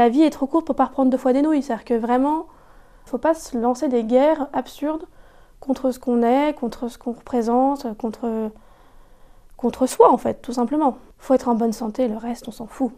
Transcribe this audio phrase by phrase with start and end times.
[0.00, 1.62] la vie est trop courte pour pas reprendre deux fois des nouilles.
[1.62, 2.46] C'est-à-dire que vraiment,
[3.04, 5.04] faut pas se lancer des guerres absurdes
[5.60, 8.50] contre ce qu'on est, contre ce qu'on représente, contre,
[9.58, 10.96] contre soi en fait, tout simplement.
[11.18, 12.92] Faut être en bonne santé, le reste on s'en fout.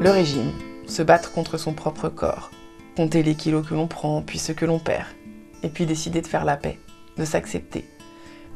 [0.00, 0.50] Le régime,
[0.88, 2.50] se battre contre son propre corps,
[2.96, 5.06] compter les kilos que l'on prend, puis ceux que l'on perd,
[5.62, 6.80] et puis décider de faire la paix,
[7.18, 7.88] de s'accepter.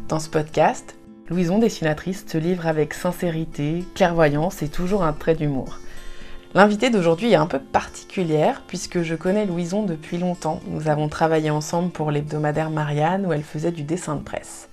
[0.08, 0.96] Dans ce podcast,
[1.30, 5.78] Louison, dessinatrice, se livre avec sincérité, clairvoyance et toujours un trait d'humour.
[6.54, 10.60] L'invitée d'aujourd'hui est un peu particulière puisque je connais Louison depuis longtemps.
[10.66, 14.68] Nous avons travaillé ensemble pour l'hebdomadaire Marianne où elle faisait du dessin de presse.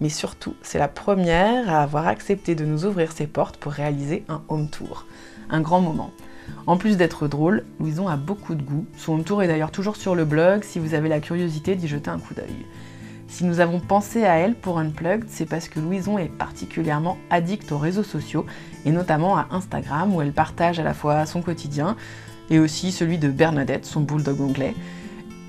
[0.00, 4.24] Mais surtout, c'est la première à avoir accepté de nous ouvrir ses portes pour réaliser
[4.28, 5.04] un home tour.
[5.50, 6.12] Un grand moment.
[6.68, 8.86] En plus d'être drôle, Louison a beaucoup de goût.
[8.96, 11.88] Son home tour est d'ailleurs toujours sur le blog si vous avez la curiosité d'y
[11.88, 12.66] jeter un coup d'œil.
[13.28, 17.70] Si nous avons pensé à elle pour Unplugged, c'est parce que Louison est particulièrement addict
[17.70, 18.46] aux réseaux sociaux,
[18.84, 21.94] et notamment à Instagram, où elle partage à la fois son quotidien
[22.50, 24.74] et aussi celui de Bernadette, son bulldog anglais,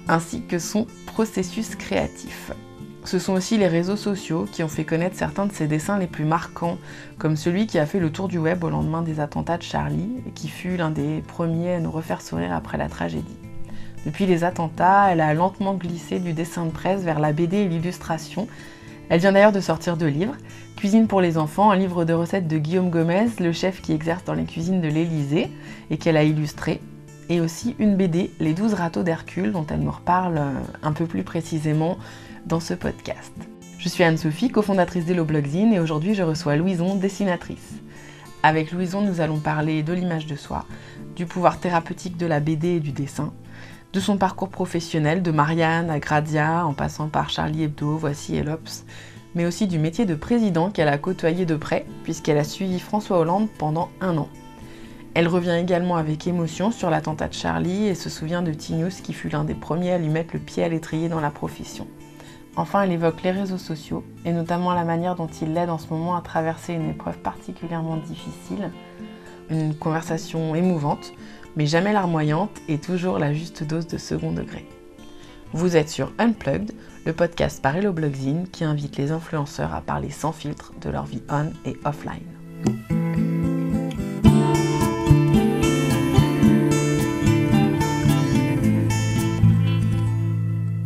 [0.09, 2.51] ainsi que son processus créatif.
[3.05, 6.07] Ce sont aussi les réseaux sociaux qui ont fait connaître certains de ses dessins les
[6.07, 6.77] plus marquants,
[7.17, 10.21] comme celui qui a fait le tour du web au lendemain des attentats de Charlie,
[10.27, 13.38] et qui fut l'un des premiers à nous refaire sourire après la tragédie.
[14.05, 17.67] Depuis les attentats, elle a lentement glissé du dessin de presse vers la BD et
[17.67, 18.47] l'illustration.
[19.09, 20.35] Elle vient d'ailleurs de sortir deux livres.
[20.77, 24.23] Cuisine pour les enfants, un livre de recettes de Guillaume Gomez, le chef qui exerce
[24.23, 25.49] dans les cuisines de l'Élysée
[25.89, 26.79] et qu'elle a illustré.
[27.27, 31.05] Et aussi une BD, Les douze râteaux d'Hercule, dont elle nous reparle euh, un peu
[31.05, 31.97] plus précisément
[32.45, 33.33] dans ce podcast.
[33.77, 37.75] Je suis Anne-Sophie, cofondatrice d'Hello Blogzine, et aujourd'hui je reçois Louison, dessinatrice.
[38.41, 40.65] Avec Louison, nous allons parler de l'image de soi,
[41.15, 43.33] du pouvoir thérapeutique de la BD et du dessin,
[43.91, 48.85] de son parcours professionnel, de Marianne à Gradia, en passant par Charlie Hebdo, Voici Elops,
[49.33, 53.19] mais aussi du métier de président qu'elle a côtoyé de près, puisqu'elle a suivi François
[53.19, 54.29] Hollande pendant un an.
[55.15, 59.11] Elle revient également avec émotion sur l'attentat de Charlie et se souvient de Tinius qui
[59.11, 61.87] fut l'un des premiers à lui mettre le pied à l'étrier dans la profession.
[62.55, 65.89] Enfin, elle évoque les réseaux sociaux, et notamment la manière dont ils l'aident en ce
[65.89, 68.71] moment à traverser une épreuve particulièrement difficile,
[69.49, 71.11] une conversation émouvante,
[71.59, 74.65] mais jamais larmoyante et toujours la juste dose de second degré.
[75.51, 76.71] Vous êtes sur Unplugged,
[77.05, 81.03] le podcast par Hello Blogzine qui invite les influenceurs à parler sans filtre de leur
[81.03, 82.23] vie on et offline.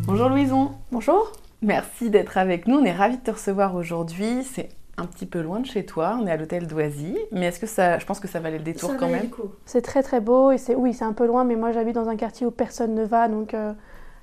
[0.07, 0.71] Bonjour Louison.
[0.91, 1.33] Bonjour.
[1.61, 2.77] Merci d'être avec nous.
[2.77, 4.43] On est ravis de te recevoir aujourd'hui.
[4.43, 6.17] C'est un petit peu loin de chez toi.
[6.21, 7.17] On est à l'hôtel d'Oisy.
[7.31, 9.29] Mais est-ce que ça, je pense que ça valait le détour quand même
[9.65, 12.09] C'est très très beau et c'est oui, c'est un peu loin, mais moi j'habite dans
[12.09, 13.73] un quartier où personne ne va, donc euh,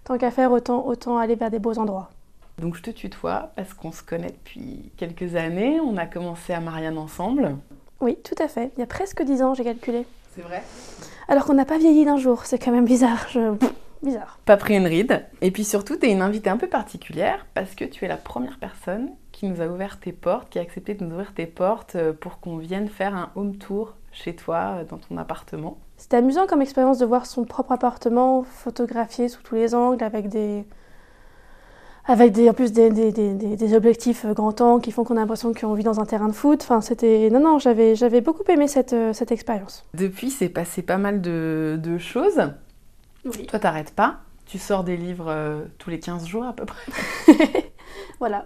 [0.04, 2.10] tant qu'à faire, autant autant aller vers des beaux endroits.
[2.58, 5.80] Donc je te tutoie parce qu'on se connaît depuis quelques années?
[5.80, 7.56] On a commencé à Marianne ensemble.
[8.00, 8.70] Oui, tout à fait.
[8.76, 10.06] Il y a presque dix ans, j'ai calculé.
[10.34, 10.62] C'est vrai?
[11.28, 13.26] Alors qu'on n'a pas vieilli d'un jour, c'est quand même bizarre.
[13.30, 13.54] Je...
[14.02, 14.38] Bizarre.
[14.46, 15.26] Pas pris une ride.
[15.42, 18.16] Et puis surtout, tu es une invitée un peu particulière parce que tu es la
[18.16, 21.46] première personne qui nous a ouvert tes portes, qui a accepté de nous ouvrir tes
[21.46, 25.78] portes euh, pour qu'on vienne faire un home tour chez toi, euh, dans ton appartement.
[25.96, 30.28] C'était amusant comme expérience de voir son propre appartement photographié sous tous les angles avec
[30.28, 30.66] des.
[32.04, 35.16] Avec des, en plus des, des, des, des objectifs euh, grand temps qui font qu'on
[35.16, 36.60] a l'impression qu'on vit dans un terrain de foot.
[36.62, 37.30] Enfin, c'était.
[37.30, 39.86] Non, non, j'avais, j'avais beaucoup aimé cette, cette expérience.
[39.94, 42.42] Depuis, c'est passé pas mal de, de choses.
[43.24, 43.46] Oui.
[43.46, 44.18] Toi, t'arrêtes pas.
[44.50, 46.92] Tu sors des livres euh, tous les 15 jours à peu près.
[48.18, 48.44] voilà.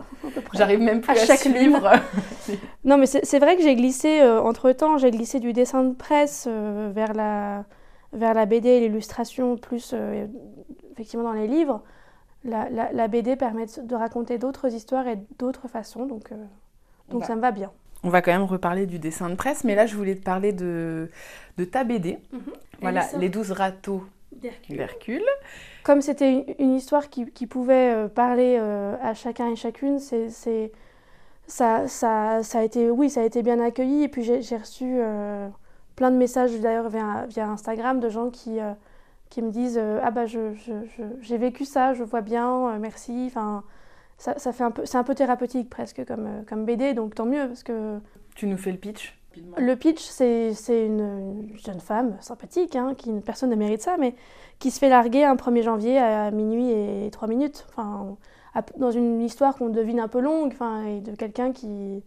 [0.55, 1.91] J'arrive même plus À à, chaque suivre.
[2.85, 6.47] Non, mais c'est vrai que j'ai glissé, euh, entre-temps, j'ai glissé du dessin de presse
[6.49, 7.65] euh, vers, la,
[8.13, 10.27] vers la BD et l'illustration, plus euh,
[10.93, 11.83] effectivement dans les livres.
[12.45, 16.29] La, la- la BD permet de, de raconter d'autres histoires et d'autres façons, donc,
[17.09, 17.27] donc Bah.
[17.27, 17.71] ça me va bien.
[18.03, 20.53] On va quand même reparler du dessin de presse, mais là, je voulais te parler
[20.53, 21.09] de,
[21.57, 22.19] de ta BD.
[22.83, 24.05] Voilà, Les 12 râteaux
[24.69, 25.25] d'Hercule.
[25.85, 30.73] Comme c'était une, histoire qui, pouvait euh, parler euh, à chacun et chacune, c'est,
[31.47, 34.03] ça, a été, oui, ça a été bien accueilli.
[34.03, 35.47] Et puis j'ai, reçu euh,
[35.95, 38.59] plein de messages d'ailleurs via, Instagram de gens qui,
[39.29, 43.25] qui me disent ah bah j'ai vécu ça, je vois bien, merci.
[43.27, 43.63] Enfin,
[44.17, 47.27] ça, ça fait un peu, c'est un peu thérapeutique presque comme, comme BD, donc tant
[47.27, 47.99] mieux parce que
[48.35, 49.19] Tu nous fais le pitch?
[49.57, 54.15] Le pitch, c'est une, une jeune femme sympathique, hein, qui personne ne mérite ça, mais
[54.59, 57.67] qui se fait larguer un 1er janvier à minuit et 3 minutes.
[57.69, 58.17] Enfin,
[58.77, 62.03] dans une histoire qu'on devine un peu longue, enfin, et de quelqu'un qui,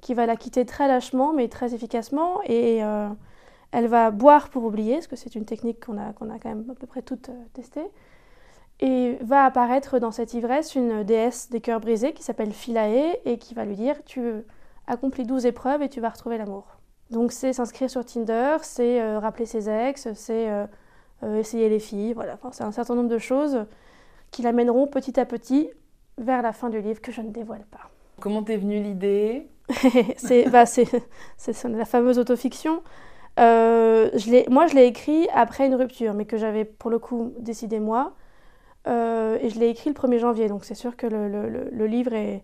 [0.00, 2.40] qui va la quitter très lâchement, mais très efficacement.
[2.44, 3.08] Et euh,
[3.72, 6.64] elle va boire pour oublier, parce que c'est une technique qu'on a, a quand même
[6.70, 7.86] à peu près toutes euh, testée.
[8.80, 13.38] Et va apparaître dans cette ivresse une déesse des cœurs brisés qui s'appelle Philae et
[13.38, 14.20] qui va lui dire Tu
[14.86, 16.76] accomplis 12 épreuves et tu vas retrouver l'amour.
[17.10, 20.66] Donc c'est s'inscrire sur Tinder, c'est euh, rappeler ses ex, c'est euh,
[21.22, 22.34] euh, essayer les filles, voilà.
[22.34, 23.64] Enfin, c'est un certain nombre de choses
[24.30, 25.70] qui l'amèneront petit à petit
[26.18, 27.90] vers la fin du livre que je ne dévoile pas.
[28.20, 29.48] Comment t'es venue l'idée?
[30.16, 30.64] C'est, bah,
[31.68, 32.82] la fameuse autofiction.
[33.36, 37.78] je moi, je l'ai écrit après une rupture, mais que j'avais pour le coup décidé
[37.78, 38.14] moi.
[38.86, 38.90] et
[39.48, 42.42] je l'ai écrit le 1er janvier, donc c'est sûr que le, le, le livre est,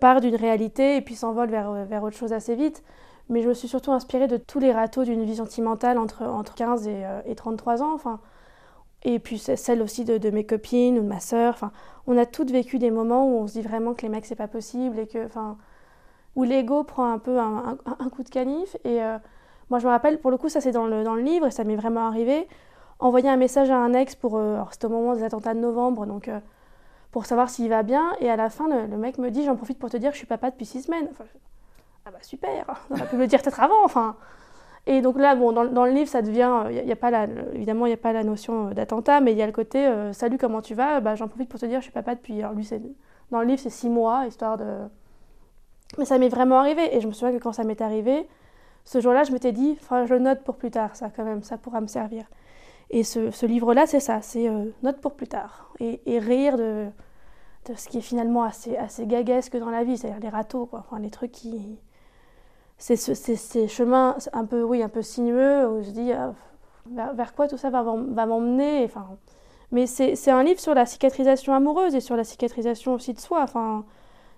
[0.00, 2.82] part d'une réalité et puis s'envole vers, vers autre chose assez vite.
[3.28, 6.54] Mais je me suis surtout inspirée de tous les râteaux d'une vie sentimentale entre, entre
[6.54, 7.92] 15 et, et 33 ans.
[7.92, 8.20] Enfin,
[9.06, 11.54] et puis celle aussi de, de, mes copines ou de ma sœur.
[11.54, 11.70] Enfin,
[12.06, 14.34] on a toutes vécu des moments où on se dit vraiment que les mecs, c'est
[14.34, 15.56] pas possible et que, enfin,
[16.34, 18.76] où l'ego prend un peu un, un, coup de canif.
[18.84, 19.16] Et euh,
[19.70, 21.50] moi, je me rappelle, pour le coup, ça c'est dans le, dans le livre et
[21.52, 22.48] ça m'est vraiment arrivé.
[22.98, 24.36] Envoyer un message à un ex pour.
[24.38, 26.28] Euh, c'était au moment des attentats de novembre, donc.
[26.28, 26.40] Euh,
[27.16, 28.12] pour savoir s'il va bien.
[28.20, 30.16] Et à la fin, le, le mec me dit J'en profite pour te dire que
[30.16, 31.08] je suis papa depuis six semaines.
[32.04, 33.82] Ah bah super, on aurait pu me le dire peut-être avant.
[33.86, 34.16] Enfin.
[34.86, 37.26] Et donc là, bon, dans, dans le livre, ça devient, il y a pas la,
[37.54, 40.12] évidemment, il n'y a pas la notion d'attentat, mais il y a le côté euh,
[40.12, 41.00] salut, comment tu vas?
[41.00, 42.38] Bah, J'en profite pour te dire, je suis papa depuis.
[42.40, 42.82] Alors lui, c'est
[43.30, 44.76] dans le livre, c'est six mois, histoire de.
[45.96, 46.94] Mais ça m'est vraiment arrivé.
[46.94, 48.28] Et je me souviens que quand ça m'est arrivé,
[48.84, 51.80] ce jour-là, je m'étais dit, je note pour plus tard, ça quand même, ça pourra
[51.80, 52.26] me servir.
[52.90, 55.72] Et ce, ce livre-là, c'est ça, c'est euh, note pour plus tard.
[55.80, 56.88] Et rire de,
[57.66, 60.84] de, ce qui est finalement assez, assez gaguesque dans la vie, c'est-à-dire les râteaux, quoi.
[60.86, 61.78] Enfin, les trucs qui
[62.78, 66.30] c'est ce, ces chemins un peu, oui, un peu sinueux où je dis euh,
[66.90, 68.84] vers, vers, quoi tout ça va, va m'emmener.
[68.84, 69.16] Enfin,
[69.72, 73.42] mais c'est un livre sur la cicatrisation amoureuse et sur la cicatrisation aussi de soi.
[73.42, 73.84] Enfin,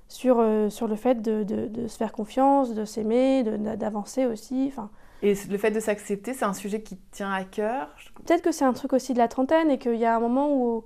[0.09, 4.67] sur, euh, sur le fait de, de, de, se faire confiance, de s'aimer, d'avancer aussi.
[4.69, 4.91] Enfin,
[5.23, 7.89] et le fait de s'accepter, c'est un sujet qui tient à cœur?
[8.25, 10.53] Peut-être que c'est un truc aussi de la trentaine et qu'il y a un moment
[10.55, 10.85] où,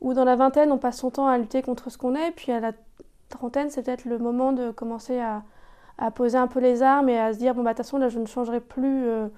[0.00, 2.52] où dans la vingtaine, on passe son temps à lutter contre ce qu'on est, puis
[2.52, 2.72] à la
[3.30, 5.42] trentaine, c'est peut-être le moment de commencer à,
[6.14, 8.08] poser un peu les armes et à se dire bon bah de toute façon là
[8.08, 9.28] je ne changerai plus euh,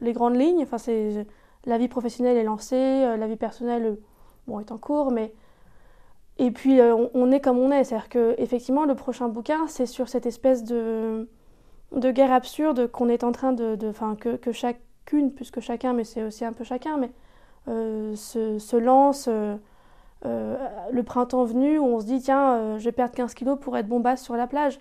[0.00, 0.62] les grandes lignes.
[0.62, 1.26] Enfin c'est
[1.66, 3.96] la vie professionnelle est lancée, euh, la vie personnelle euh,
[4.46, 5.34] bon est en cours, mais
[6.38, 7.84] et puis on, est comme on est.
[7.84, 11.28] C'est-à-dire que effectivement le prochain bouquin c'est sur cette espèce de
[11.92, 16.22] guerre absurde qu'on est en train de, enfin que, chacune plus que chacun, mais c'est
[16.22, 17.10] aussi un peu chacun, mais
[17.66, 19.28] se, lance.
[20.24, 23.86] Le printemps venu où on se dit tiens je vais perdre 15 kilos pour être
[23.86, 24.80] bombasse sur la plage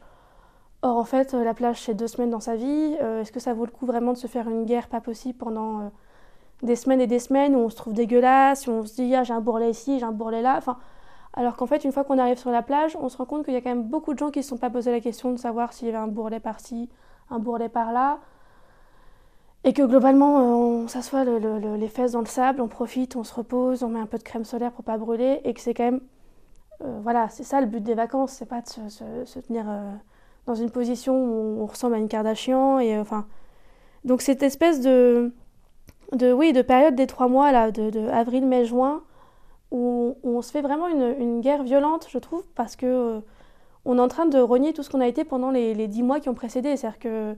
[0.85, 2.95] Or, en fait, euh, la plage, c'est deux semaines dans sa vie.
[3.01, 5.35] Euh, est-ce que ça vaut le coup vraiment de se faire une guerre pas possible
[5.35, 5.83] pendant euh,
[6.61, 9.23] des semaines et des semaines où on se trouve dégueulasse, où on se dit ah,
[9.23, 10.77] j'ai un bourrelet ici, j'ai un bourrelet là enfin,
[11.33, 13.55] Alors qu'en fait, une fois qu'on arrive sur la plage, on se rend compte qu'il
[13.55, 15.31] y a quand même beaucoup de gens qui ne se sont pas posé la question
[15.31, 16.87] de savoir s'il y avait un bourrelet par-ci,
[17.31, 18.19] un bourrelet par-là.
[19.65, 23.23] Et que globalement, on s'assoit le, le, les fesses dans le sable, on profite, on
[23.23, 25.73] se repose, on met un peu de crème solaire pour pas brûler, et que c'est
[25.73, 26.01] quand même.
[26.79, 29.65] voilà, c'est ça le but des vacances, c'est pas de se, tenir
[30.45, 32.79] dans une position où on ressemble à une Kardashian.
[32.79, 33.25] Et, euh, enfin,
[34.03, 35.33] donc cette espèce de,
[36.11, 39.03] de, oui, de période des trois mois, là, de, avril, mai, juin,
[39.71, 43.19] où, on se fait vraiment une, guerre violente, je trouve, parce que euh,
[43.85, 46.03] on est en train de renier tout ce qu'on a été pendant les, les dix
[46.03, 46.77] mois qui ont précédé.
[46.77, 47.35] C'est-à-dire que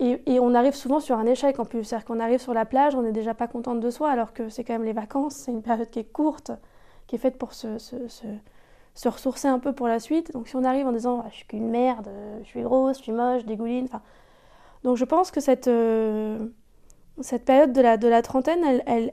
[0.00, 1.84] et, on arrive souvent sur un échec en plus.
[1.84, 4.48] C'est-à-dire qu'on arrive sur la plage, on n'est déjà pas contente de soi, alors que
[4.48, 6.50] c'est quand même les vacances, c'est une période qui est courte,
[7.06, 7.68] qui est faite pour se,
[9.06, 10.32] ressourcer un peu pour la suite.
[10.32, 12.10] Donc si on arrive en disant ah, je suis qu'une merde,
[12.42, 14.02] je suis grosse, je suis moche, je dégouline, enfin.
[14.82, 16.48] Donc je pense que cette, euh,
[17.46, 19.10] période de la, trentaine, euh,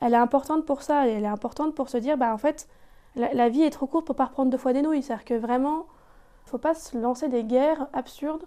[0.00, 1.06] elle, est importante pour ça.
[1.06, 2.68] Elle est importante pour se dire bah en fait,
[3.14, 5.02] la, la vie est trop courte pour pas reprendre deux fois des nouilles.
[5.02, 5.86] C'est-à-dire que vraiment,
[6.46, 8.44] il faut pas se lancer des guerres absurdes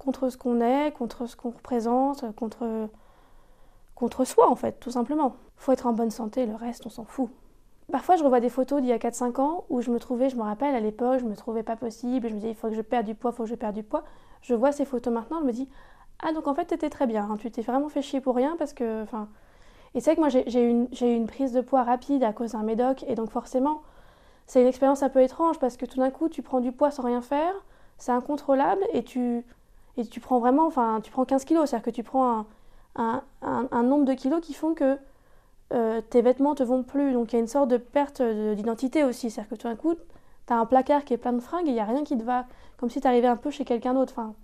[0.00, 2.88] contre ce qu'on est, contre ce qu'on représente, contre,
[3.94, 5.36] contre soi en fait, tout simplement.
[5.56, 7.28] Faut être en bonne santé, le reste on s'en fout.
[7.92, 10.36] Parfois, je revois des photos d'il y a 4-5 ans où je me trouvais, je
[10.36, 12.74] me rappelle à l'époque, je me trouvais pas possible, je me disais il faut que
[12.74, 14.04] je perde du poids, il faut que je perde du poids.
[14.42, 15.68] Je vois ces photos maintenant, je me dis
[16.22, 17.36] ah donc en fait t'étais très bien, hein.
[17.38, 19.28] tu t'es vraiment fait chier pour rien parce que enfin
[19.94, 22.62] et c'est que moi j'ai eu une, une prise de poids rapide à cause d'un
[22.62, 23.82] médoc et donc forcément
[24.46, 26.90] c'est une expérience un peu étrange parce que tout d'un coup tu prends du poids
[26.90, 27.54] sans rien faire,
[27.98, 29.44] c'est incontrôlable et tu
[30.00, 32.46] et tu prends vraiment enfin tu prends 15 kilos, c'est-à-dire que tu prends
[32.96, 34.98] un, nombre de kilos qui font que
[35.72, 37.12] euh, tes vêtements te vont plus.
[37.12, 39.30] Donc il y a une sorte de perte d'identité aussi.
[39.30, 41.70] C'est-à-dire que tout d'un coup, tu as un placard qui est plein de fringues et
[41.70, 42.46] il n'y a rien qui te va.
[42.78, 44.14] Comme si tu arrivais un peu chez quelqu'un d'autre.
[44.16, 44.34] Enfin,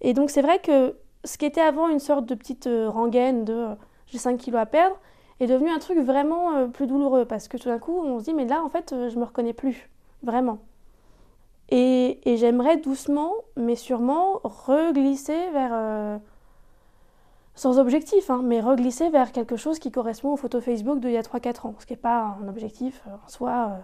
[0.00, 3.44] et donc c'est vrai que ce qui était avant une sorte de petite euh, rengaine
[3.44, 3.74] de euh,
[4.06, 4.96] j'ai 5 kilos à perdre
[5.40, 7.24] est devenu un truc vraiment plus douloureux.
[7.24, 9.52] Parce que tout d'un coup, on se dit mais là en fait, je me reconnais
[9.52, 9.90] plus.
[10.22, 10.58] Vraiment.
[11.70, 16.20] Et, j'aimerais doucement, mais sûrement, reglisser vers
[17.56, 21.16] sans objectif, hein, mais reglisser vers quelque chose qui correspond aux photos Facebook d'il y
[21.16, 23.78] a 3-4 ans, ce qui n'est pas un objectif euh, en soi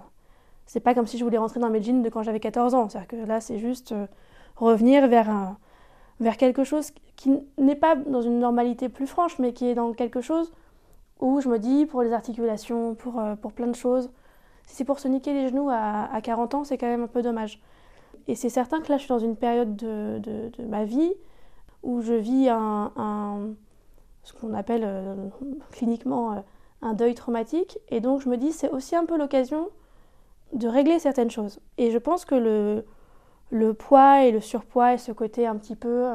[0.64, 2.88] c'est pas comme si je voulais rentrer dans mes jeans de quand j'avais 14 ans.
[2.88, 4.06] C'est-à-dire que là, c'est juste euh,
[4.56, 5.56] revenir vers,
[6.20, 9.92] vers quelque chose qui n'est pas dans une normalité plus franche, mais qui est dans
[9.92, 10.52] quelque chose
[11.20, 14.10] où je me dis, pour les articulations, pour, euh, pour plein de choses,
[14.66, 17.20] si c'est pour se niquer les genoux à 40 ans, c'est quand même un peu
[17.20, 17.60] dommage.
[18.28, 21.12] Et c'est certain que là, je suis dans une période de, de, ma vie
[21.82, 23.54] où je vis un
[24.22, 25.28] ce qu'on appelle euh,
[25.72, 26.40] cliniquement euh,
[26.80, 27.78] un deuil traumatique.
[27.88, 29.68] Et donc, je me dis, c'est aussi un peu l'occasion
[30.52, 31.60] de régler certaines choses.
[31.78, 32.84] Et je pense que le,
[33.50, 36.06] le poids et le surpoids et ce côté un petit peu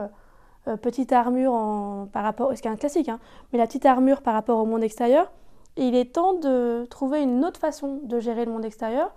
[0.67, 3.19] euh, petite armure en, par rapport, ce qui est un classique, hein,
[3.51, 5.31] mais la petite armure par rapport au monde extérieur,
[5.75, 9.13] il est temps de trouver une autre façon de gérer le monde extérieur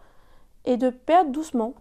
[0.64, 1.74] et de perdre doucement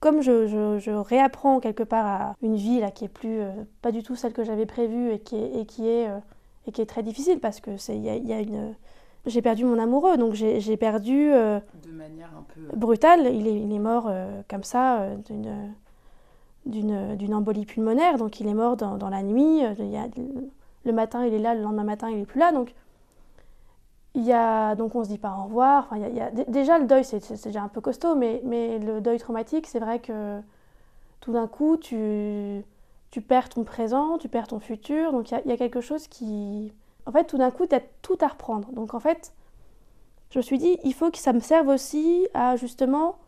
[0.00, 3.50] comme je, réapprends quelque part à une vie là, qui est plus euh,
[3.82, 6.18] pas du tout celle que j'avais prévue et qui est, et qui est, euh,
[6.66, 8.74] et qui est très difficile parce que c'est il y, a, une
[9.24, 13.60] j'ai perdu mon amoureux donc j'ai perdu euh, de manière un peu brutale il est,
[13.60, 14.10] il est mort
[14.48, 15.66] comme ça d'une
[16.66, 18.18] d'une embolie pulmonaire.
[18.18, 20.06] Donc il est mort dans, dans la nuit il y a,
[20.84, 22.52] le matin il est là le lendemain matin il est plus là.
[22.52, 22.74] Donc
[24.16, 25.84] il y a, donc on se dit pas au revoir.
[25.84, 29.00] Enfin, il y a, déjà le deuil, c'est déjà un peu costaud, mais, mais le
[29.02, 30.40] deuil traumatique, c'est vrai que
[31.20, 32.64] tout d'un coup, tu,
[33.10, 35.12] tu perds ton présent, tu perds ton futur.
[35.12, 36.72] Donc il y, a, quelque chose qui...
[37.04, 38.72] En fait, tout d'un coup, tu as tout à reprendre.
[38.72, 39.34] Donc en fait,
[40.30, 43.18] je me suis dit, il faut que ça me serve aussi à justement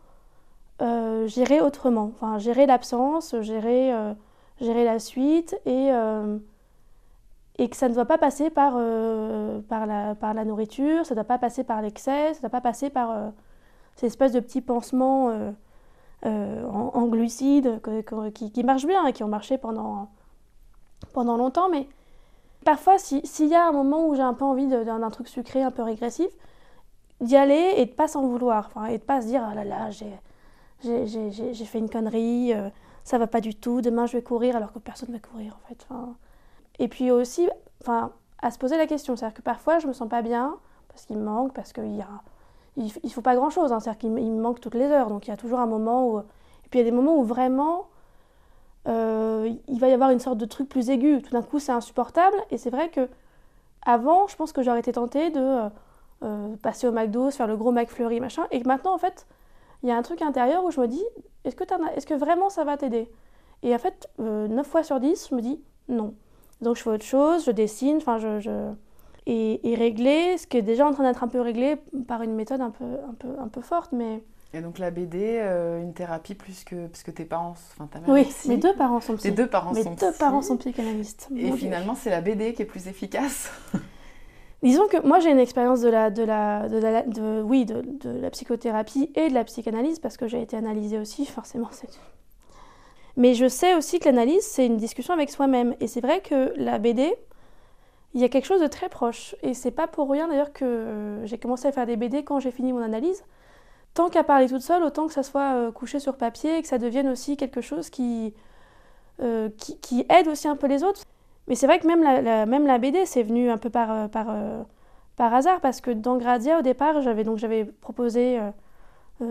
[0.81, 2.11] euh, gérer autrement.
[2.15, 4.13] Enfin, gérer l'absence, gérer, euh,
[4.59, 5.91] gérer la suite et...
[5.91, 6.39] Euh,
[7.59, 11.13] et que ça ne doit pas passer par, euh, par, la, par la nourriture, ça
[11.13, 13.29] ne doit pas passer par l'excès, ça ne doit pas passer par euh,
[13.97, 15.29] ces espèces de petits pansements
[16.25, 17.81] euh, en, glucides
[18.33, 20.09] qui, marchent bien et qui ont marché pendant,
[21.13, 21.67] pendant longtemps.
[21.69, 21.89] Mais
[22.63, 25.71] parfois, s'il y a un moment où j'ai un peu envie d'un truc sucré, un
[25.71, 26.31] peu régressif,
[27.19, 29.89] d'y aller et de pas s'en vouloir, et de pas se dire, ah là là,
[30.81, 32.53] j'ai fait une connerie,
[33.03, 35.57] ça va pas du tout, demain je vais courir alors que personne ne va courir
[35.61, 35.85] en fait.
[36.79, 37.49] Et puis aussi,
[37.81, 39.15] enfin, à se poser la question.
[39.15, 40.57] C'est-à-dire que parfois, je me sens pas bien
[40.87, 42.03] parce qu'il me manque, parce qu'il y
[42.77, 43.71] il, faut pas grand-chose.
[43.71, 43.79] Hein.
[43.79, 45.09] C'est-à-dire qu'il me manque toutes les heures.
[45.09, 47.17] Donc il y a toujours un moment où, et puis il y a des moments
[47.17, 47.87] où vraiment,
[48.87, 51.21] euh, il va y avoir une sorte de truc plus aigu.
[51.21, 52.37] Tout d'un coup, c'est insupportable.
[52.51, 53.09] Et c'est vrai que
[53.85, 55.69] avant, je pense que j'aurais été tentée de euh,
[56.23, 58.47] euh, passer au McDo, faire le gros McFlurry, machin.
[58.51, 59.27] Et que maintenant, en fait,
[59.83, 61.03] il y a un truc intérieur où je me dis,
[61.43, 63.09] est-ce que, vraiment ça va t'aider?
[63.63, 66.13] Et en fait, 9 fois sur 10, je me dis, non.
[66.61, 68.71] Donc je fais autre chose, je dessine, enfin je, je...
[69.25, 71.75] Et, et, régler, ce qui est déjà en train d'être un peu réglé
[72.07, 74.23] par une méthode un peu, un peu, un peu forte, mais...
[74.53, 77.99] Et donc la BD, euh, une thérapie plus que parce que tes parents, enfin ta
[77.99, 79.29] mère Oui, mes deux parents sont psy.
[79.29, 81.29] Tes deux parents mes sont deux parents sont psychanalystes.
[81.37, 83.51] Et finalement, c'est la BD qui est plus efficace.
[84.63, 87.81] Disons que moi j'ai une expérience de la, de la, de la, de, oui, de,
[87.81, 91.87] de, la psychothérapie et de la psychanalyse parce que j'ai été analysée aussi, forcément c'est
[93.17, 95.75] mais je sais aussi que l'analyse, c'est une discussion avec soi-même.
[95.79, 97.13] Et c'est vrai que la BD,
[98.13, 99.35] il y a quelque chose de très proche.
[99.43, 102.51] Et c'est pas pour rien d'ailleurs que j'ai commencé à faire des BD quand j'ai
[102.51, 103.23] fini mon analyse.
[103.93, 106.67] Tant qu'à parler toute seule, autant que ça soit euh, couché sur papier et que
[106.67, 108.33] ça devienne aussi quelque chose qui,
[109.21, 111.01] euh, qui, qui, aide aussi un peu les autres.
[111.47, 114.07] Mais c'est vrai que même la, même la BD, c'est venu un peu par, euh,
[114.07, 114.27] par,
[115.19, 118.51] par hasard parce que dans Gradia, au départ, j'avais donc j'avais proposé euh,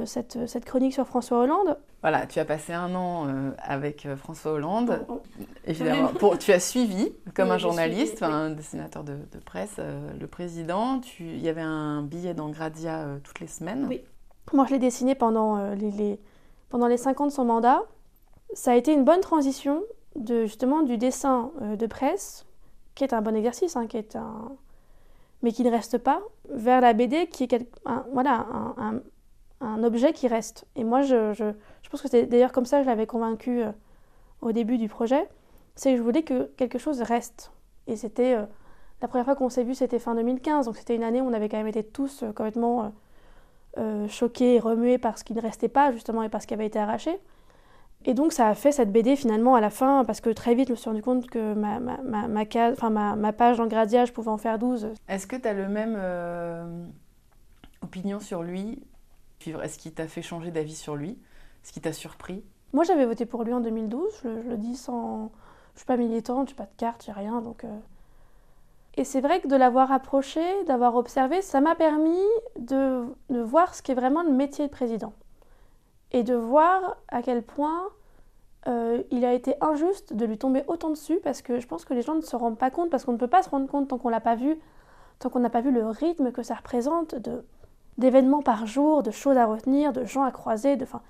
[0.04, 1.78] cette, cette, chronique sur François Hollande.
[2.02, 5.07] Voilà, tu as passé un an euh, avec euh, François Hollande.
[5.09, 5.45] Oh, oh.
[5.66, 11.00] Évidemment, pour, tu as suivi, comme un journaliste, un dessinateur de, de presse, le président.
[11.21, 13.87] Il y avait un billet dans Gradia toutes les semaines.
[13.88, 14.02] Oui.
[14.52, 16.21] Moi, je l'ai dessiné pendant, les, les,
[16.68, 17.83] pendant les cinq ans de son mandat.
[18.54, 19.83] Ça a été une bonne transition
[20.16, 22.47] de, justement du dessin de presse,
[22.95, 24.52] qui est un bon exercice, hein, qui est un...
[25.42, 28.47] mais qui ne reste pas, vers la BD, qui est un, voilà,
[28.78, 29.00] un un
[29.60, 30.66] objet qui reste.
[30.76, 33.62] Et moi, je, je, je pense que c'est d'ailleurs comme ça que je l'avais convaincu
[33.62, 33.72] euh,
[34.40, 35.28] au début du projet,
[35.74, 37.52] c'est que je voulais que quelque chose reste.
[37.86, 38.44] Et c'était euh,
[39.00, 41.32] la première fois qu'on s'est vu, c'était fin 2015, donc c'était une année où on
[41.32, 42.92] avait quand même été tous euh, complètement
[44.08, 46.66] choqués et remués par ce qui ne restait pas justement et par ce qui avait
[46.66, 47.16] été arraché.
[48.06, 50.66] Et donc ça a fait cette BD finalement à la fin, parce que très vite
[50.66, 54.12] je me suis rendu compte que ma, ma, ma, ma, ma page dans Gradia, je
[54.12, 54.88] pouvais en faire 12.
[55.08, 55.96] Est-ce que tu as le même
[57.80, 58.82] opinion sur lui
[59.47, 61.18] est-ce qui t'a fait changer d'avis sur lui
[61.62, 62.45] Ce qui t'a surpris?
[62.73, 64.21] Moi, j'avais voté pour lui en 2012.
[64.25, 65.30] Je, le dis sans.
[65.75, 67.40] Je suis pas militante, je pas de carte, j'ai rien.
[67.40, 67.78] Donc, euh.
[68.97, 72.18] Et c'est vrai que de l'avoir approché, d'avoir observé, ça m'a permis
[72.59, 75.12] de, de, voir ce qu'est vraiment le métier de président.
[76.11, 77.90] Et de voir à quel point
[78.66, 81.95] euh, il a été injuste de lui tomber autant dessus, parce que je pense que
[81.95, 83.88] les gens ne se rendent pas compte, parce qu'on ne peut pas se rendre compte
[83.88, 84.59] tant qu'on l'a pas vu,
[85.21, 87.45] tant qu'on n'a pas vu le rythme que ça représente de
[87.99, 91.02] d'événements par jour, de choses à retenir, de gens à croiser, de, enfin,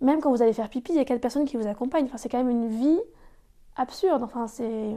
[0.00, 2.06] même quand vous allez faire pipi, il y a quatre personnes qui vous accompagnent.
[2.06, 3.00] Enfin, c'est quand même une vie
[3.76, 4.22] absurde.
[4.22, 4.96] Enfin, c'est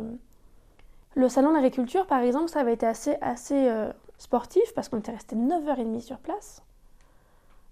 [1.15, 5.11] le salon d'agriculture, par exemple, ça avait été assez, assez euh, sportif parce qu'on était
[5.11, 6.61] resté 9h30 sur place.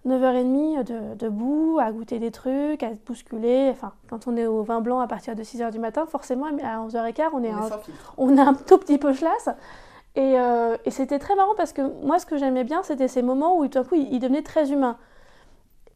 [0.05, 3.69] 9h30 de, debout, à goûter des trucs, à se bousculer.
[3.71, 6.85] Enfin, quand on est au vin blanc à partir de 6h du matin, forcément, à
[6.87, 7.69] 11h15, on est, un,
[8.17, 9.49] on est un tout petit peu chlasse.
[10.15, 13.21] Et, euh, et c'était très marrant parce que moi, ce que j'aimais bien, c'était ces
[13.21, 14.97] moments où tout à coup, il, devenait très humain.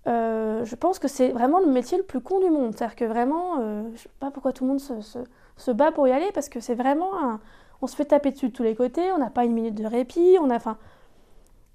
[0.07, 2.73] Euh, je pense que c'est vraiment le métier le plus con du monde.
[2.75, 6.07] C'est-à-dire que vraiment, euh, je ne sais pas pourquoi tout le monde se, bat pour
[6.07, 7.39] y aller, parce que c'est vraiment un...
[7.81, 9.85] On se fait taper dessus de tous les côtés, on n'a pas une minute de
[9.85, 10.55] répit, on a...
[10.55, 10.77] Enfin,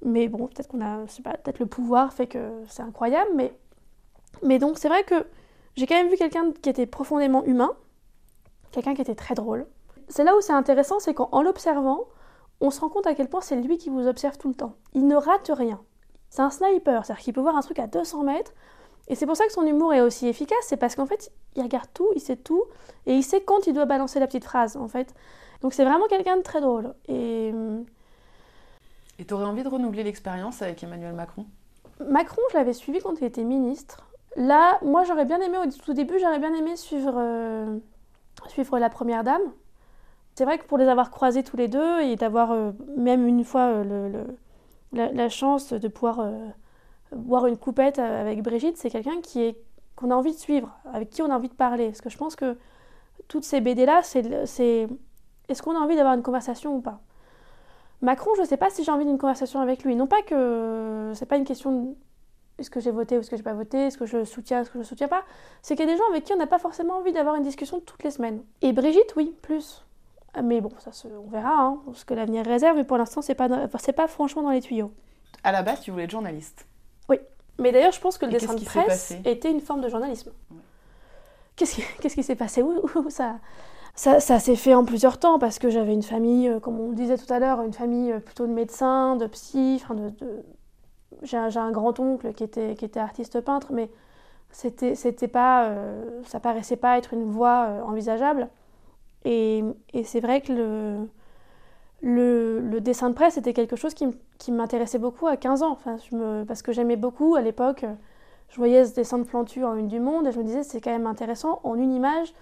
[0.05, 3.31] mais bon, peut-être qu'on a, je sais pas, peut-être le pouvoir fait que c'est incroyable,
[4.43, 5.27] mais donc c'est vrai que
[5.77, 7.73] j'ai quand même vu quelqu'un qui était profondément humain,
[8.73, 9.67] quelqu'un qui était très drôle.
[10.09, 12.01] C'est là où c'est intéressant, c'est qu'en l'observant,
[12.63, 14.75] on se rend compte à quel point c'est lui qui vous observe tout le temps.
[14.95, 15.81] Il ne rate rien.
[16.31, 18.53] C'est un sniper, c'est-à-dire qu'il peut voir un truc à 200 mètres,
[19.09, 21.63] et c'est pour ça que son humour est aussi efficace, c'est parce qu'en fait, il
[21.63, 22.65] regarde tout, il sait tout,
[23.05, 25.15] et il sait quand il doit balancer la petite phrase, en fait.
[25.61, 26.95] Donc c'est vraiment quelqu'un de très drôle.
[27.09, 27.85] Et hum,
[29.19, 31.47] et tu aurais envie de renouveler l'expérience avec Emmanuel Macron?
[32.01, 34.09] Macron, je l'avais suivi quand il était ministre.
[34.35, 37.79] Là, moi, j'aurais bien aimé, au tout début, j'aurais bien aimé suivre, euh,
[38.49, 39.43] suivre la Première Dame.
[40.35, 43.45] C'est vrai que pour les avoir croisés tous les deux et d'avoir euh, même une
[43.45, 44.25] fois euh,
[44.93, 46.27] le, la, chance de pouvoir
[47.15, 49.57] boire une coupette avec Brigitte, c'est quelqu'un qui est
[49.97, 51.87] qu'on a envie de suivre, avec qui on a envie de parler.
[51.87, 52.57] Parce que je pense que
[53.29, 54.89] toutes ces BD-là, c'est
[55.49, 57.01] est-ce qu'on a envie d'avoir une conversation ou pas?
[58.01, 59.95] Macron, je ne sais pas si j'ai envie d'une conversation avec lui.
[59.95, 61.95] Non pas que c'est pas une question de
[62.59, 64.71] est-ce que j'ai voté ou est-ce que j'ai pas voté, est-ce que je soutiens, est-ce
[64.71, 65.25] que je ne soutiens pas.
[65.63, 67.43] C'est qu'il y a des gens avec qui on n'a pas forcément envie d'avoir une
[67.43, 68.43] discussion toutes les semaines.
[68.61, 69.85] Et Brigitte, oui, plus.
[70.43, 70.91] Mais bon, ça
[71.27, 72.77] on verra hein, ce que l'avenir réserve.
[72.77, 73.49] Mais pour l'instant, c'est pas,
[73.79, 74.93] c'est pas franchement dans les tuyaux.
[75.45, 76.67] À la base, tu voulais être journaliste.
[77.09, 77.19] Oui.
[77.59, 80.33] Mais d'ailleurs, je pense que le dessin de presse était une forme de journalisme.
[81.57, 82.63] Qu'est-ce qui, qu'est-ce qui s'est passé?
[82.63, 83.37] Où, ça
[83.95, 87.19] ça, s'est fait en plusieurs temps parce que j'avais une famille, euh, comme on disait
[87.19, 89.83] tout à l'heure, une famille euh, plutôt de médecins, de psy.
[89.91, 90.45] de, de...
[91.23, 93.91] J'ai un, grand-oncle qui était, qui était artiste peintre, mais
[94.51, 98.49] c'était, c'était pas, euh, ça paraissait pas être une voie envisageable.
[99.25, 99.65] Et,
[100.05, 101.07] c'est vrai que
[102.03, 104.07] le, dessin de presse était quelque chose qui,
[104.51, 105.73] m'intéressait beaucoup à 15 ans.
[105.73, 105.97] Enfin,
[106.47, 107.85] parce que j'aimais beaucoup à l'époque.
[108.49, 110.83] Je voyais ce dessin de planture en une du monde et je me disais c'est
[110.83, 112.35] quand même intéressant en une image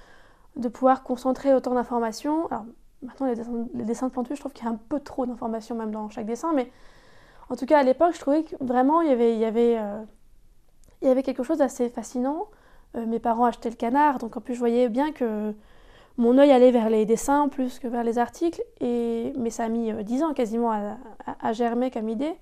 [0.57, 2.49] de pouvoir concentrer autant d'informations.
[2.49, 2.65] Alors
[3.03, 3.29] maintenant,
[3.75, 6.09] les dessins, de plantus, je trouve qu'il y a un peu trop d'informations même dans
[6.09, 6.71] chaque dessin, mais
[7.49, 11.59] en tout cas à l'époque, je trouvais que vraiment il y avait, euh, quelque chose
[11.59, 12.49] d'assez fascinant.
[12.97, 15.55] Euh, mes parents achetaient le canard, donc en plus je voyais bien que
[16.21, 19.33] mon œil allait vers les dessins plus que vers les articles, et...
[19.39, 22.35] mais ça a mis euh, dix ans quasiment à, germer comme idée.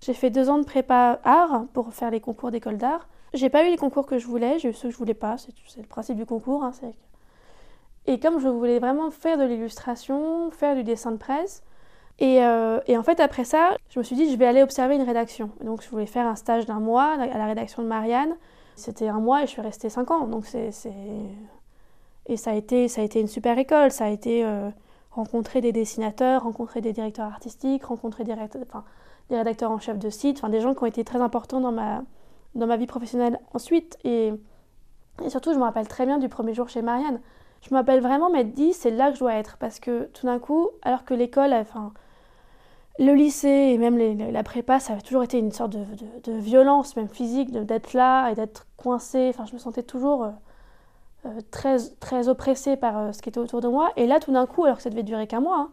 [0.00, 3.08] J'ai fait deux ans de prépa art pour faire les concours d'école d'art.
[3.34, 5.36] J'ai pas eu les concours que je voulais, j'ai eu ceux que je voulais pas,
[5.38, 6.64] c'est le principe du concours.
[6.64, 6.72] Hein,
[8.06, 11.62] et comme je voulais vraiment faire de l'illustration, faire du dessin de presse,
[12.18, 14.96] et, euh, et, en fait après ça, je me suis dit je vais aller observer
[14.96, 15.50] une rédaction.
[15.62, 18.34] Donc je voulais faire un stage d'un mois à la rédaction de Marianne.
[18.74, 20.26] C'était un mois et je suis restée cinq ans.
[20.26, 20.72] Donc c'est,
[22.28, 23.90] Et ça a, été, ça a été une super école.
[23.90, 24.70] Ça a été euh,
[25.10, 28.34] rencontrer des dessinateurs, rencontrer des directeurs artistiques, rencontrer des,
[29.30, 32.02] rédacteurs en chef de site, enfin, des gens qui ont été très importants dans ma,
[32.54, 33.98] dans ma vie professionnelle ensuite.
[34.04, 34.32] Et,
[35.24, 37.20] et surtout, je me rappelle très bien du premier jour chez Marianne
[37.62, 40.38] je m'appelle vraiment m'être dit c'est là que je dois être parce que tout d'un
[40.38, 41.92] coup alors que l'école enfin
[42.98, 45.84] le lycée et même la prépa ça a toujours été une sorte de,
[46.24, 50.30] de, violence même physique d'être là et d'être coincée enfin je me sentais toujours euh,
[51.50, 54.46] très très oppressée par euh, ce qui était autour de moi et là tout d'un
[54.46, 55.70] coup alors que ça devait durer qu'un mois hein,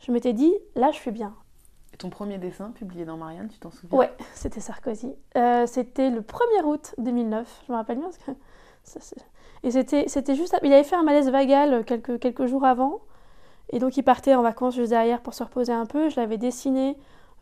[0.00, 1.34] je m'étais dit là je suis bien
[1.94, 3.98] et ton premier dessin publié dans Marianne tu t'en souviens?
[3.98, 5.14] Ouais c'était Sarkozy
[5.66, 8.32] c'était le 1er août 2009 je me rappelle bien parce que
[8.84, 9.00] ça,
[9.62, 10.58] et c'était, c'était juste.
[10.62, 13.00] Il avait fait un malaise vagal quelques, quelques jours avant.
[13.70, 16.08] Et donc il partait en vacances juste derrière pour se reposer un peu.
[16.08, 16.96] Je l'avais dessiné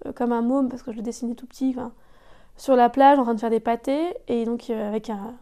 [0.07, 1.75] euh, comme un môme parce que je le dessinais tout petit.
[2.57, 4.15] sur la plage en train de faire des pâtés.
[4.27, 5.35] Et donc euh, avec, un,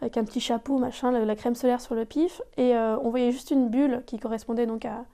[0.00, 2.40] avec un petit chapeau, machin, la, crème solaire sur le pif.
[2.56, 5.04] Et euh, on voyait juste une bulle qui correspondait donc à,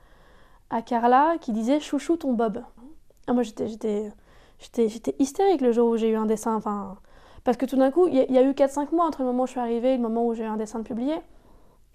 [0.70, 2.62] à Carla qui disait Chouchou ton Bob.
[3.27, 4.12] Ah, moi j'étais, j'étais,
[4.59, 6.55] j'étais, j'étais hystérique le jour où j'ai eu un dessin.
[6.55, 6.96] Enfin,
[7.44, 9.46] parce que tout d'un coup, il y, a eu 4-5 mois entre le moment où
[9.46, 11.14] je suis arrivée et le moment où j'ai eu un dessin de publié.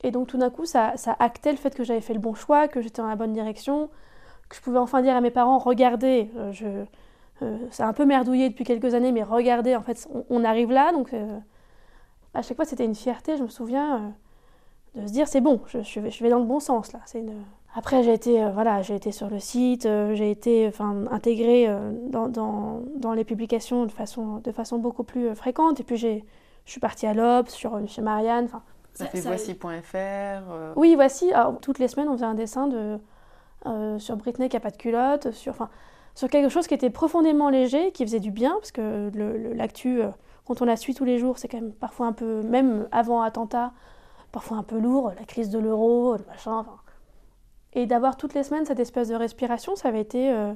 [0.04, 2.34] Et donc tout d'un coup, ça, ça, actait le fait que j'avais fait le bon
[2.34, 3.90] choix, que j'étais dans la bonne direction,
[4.50, 6.66] que je pouvais enfin dire à mes parents, regardez, euh, je,
[7.44, 10.92] euh, c'est un peu merdouillé depuis quelques années, mais regardez, en fait, on, arrive là.
[10.92, 11.38] Donc euh,
[12.34, 14.14] à chaque fois, c'était une fierté, je me souviens,
[14.96, 17.00] de se dire, c'est bon, je, je, vais, je, vais, dans le bon sens là.
[17.06, 17.34] C'est une...
[17.74, 21.70] Après, j'ai été, voilà, j'ai été sur le site, j'ai été enfin, intégrée
[22.10, 25.80] dans, dans, dans, les publications de façon, de façon beaucoup plus fréquente.
[25.80, 26.26] Et puis, j'ai,
[26.66, 28.44] je suis partie à l'Obs, sur, chez Marianne.
[28.44, 28.62] Enfin,
[28.94, 31.32] ça, fait voici.fr Oui, voici.
[31.62, 33.00] toutes les semaines, on faisait un dessin de,
[34.00, 35.70] sur Britney qui n'a pas de culotte, sur, enfin,
[36.14, 39.12] sur quelque chose qui était profondément léger, qui faisait du bien, parce que
[39.56, 40.02] l'actu,
[40.52, 43.22] quand on la suit tous les jours, c'est quand même parfois un peu, même avant
[43.22, 43.72] attentat,
[44.34, 46.58] parfois un peu lourd, la crise de l'euro, le machin.
[46.58, 46.76] Enfin,
[47.74, 50.54] et d'avoir toutes les semaines cette espèce de respiration, ça avait été, euh,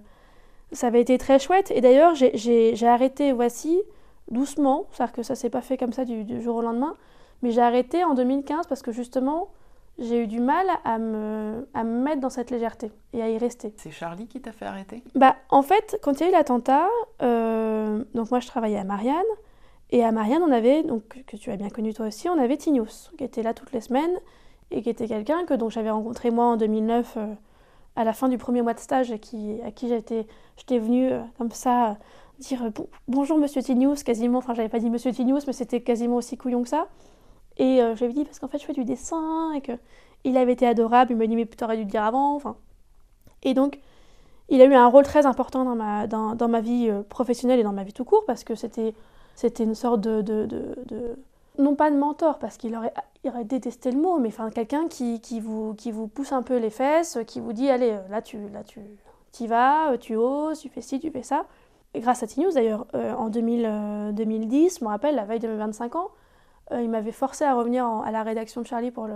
[0.73, 1.71] ça avait été très chouette.
[1.71, 3.81] Et d'ailleurs, j'ai arrêté Voici
[4.29, 6.95] doucement, c'est-à-dire que ça s'est pas fait comme ça du, jour au lendemain,
[7.41, 9.47] mais j'ai arrêté en 2015 parce que justement,
[9.97, 13.37] j'ai eu du mal à me, à me mettre dans cette légèreté et à y
[13.37, 13.73] rester.
[13.77, 15.03] C'est Charlie qui t'a fait arrêter?
[15.13, 16.89] Bah, en fait, quand il y a eu l'attentat,
[17.21, 19.23] euh, donc moi je travaillais à Marianne,
[19.91, 22.57] et à Marianne, on avait, donc, que tu as bien connu toi aussi, on avait
[22.57, 24.19] Tignous, qui était là toutes les semaines,
[24.71, 27.33] et qui était quelqu'un que donc j'avais rencontré moi en 2009 euh,
[27.95, 31.51] à la fin du premier mois de stage à qui j'étais j'étais venue euh, comme
[31.51, 31.97] ça
[32.39, 32.69] dire euh,
[33.07, 34.39] bonjour monsieur Tignous quasiment.
[34.39, 36.87] Enfin j'avais pas dit monsieur Tignous mais c'était quasiment aussi couillon que ça.
[37.57, 39.71] Et je lui ai dit parce qu'en fait je fais du dessin et que
[40.25, 42.57] il avait été adorable il m'a dit mais t'aurais dû le dire avant enfin.
[43.43, 43.79] Et donc
[44.49, 47.63] il a eu un rôle très important dans ma, dans, dans ma vie professionnelle et
[47.63, 48.93] dans ma vie tout court parce que c'était
[49.35, 51.17] c'était une sorte de, de, de
[51.57, 52.93] non pas de mentor, parce qu'il aurait,
[53.23, 56.41] il aurait détesté le mot, mais enfin quelqu'un qui, qui, vous, qui vous pousse un
[56.41, 58.81] peu les fesses, qui vous dit allez, là tu là tu
[59.39, 61.45] y vas, tu oses, tu fais ci, tu fais ça.
[61.93, 65.55] Grâce à T-News d'ailleurs, euh, en 2000, 2010, je me rappelle, la veille de mes
[65.55, 66.09] 25 ans,
[66.71, 69.15] euh, il m'avait forcé à revenir à la rédaction de Charlie pour le,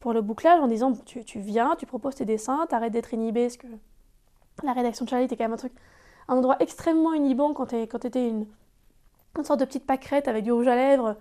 [0.00, 3.44] pour le bouclage en disant tu, tu viens, tu proposes tes dessins, t'arrêtes d'être inhibé,
[3.44, 3.66] parce que
[4.62, 5.72] la rédaction de Charlie était quand même un truc,
[6.28, 8.46] un endroit extrêmement inhibant quand t'étais une,
[9.36, 11.16] une sorte de petite pâquerette avec du rouge à lèvres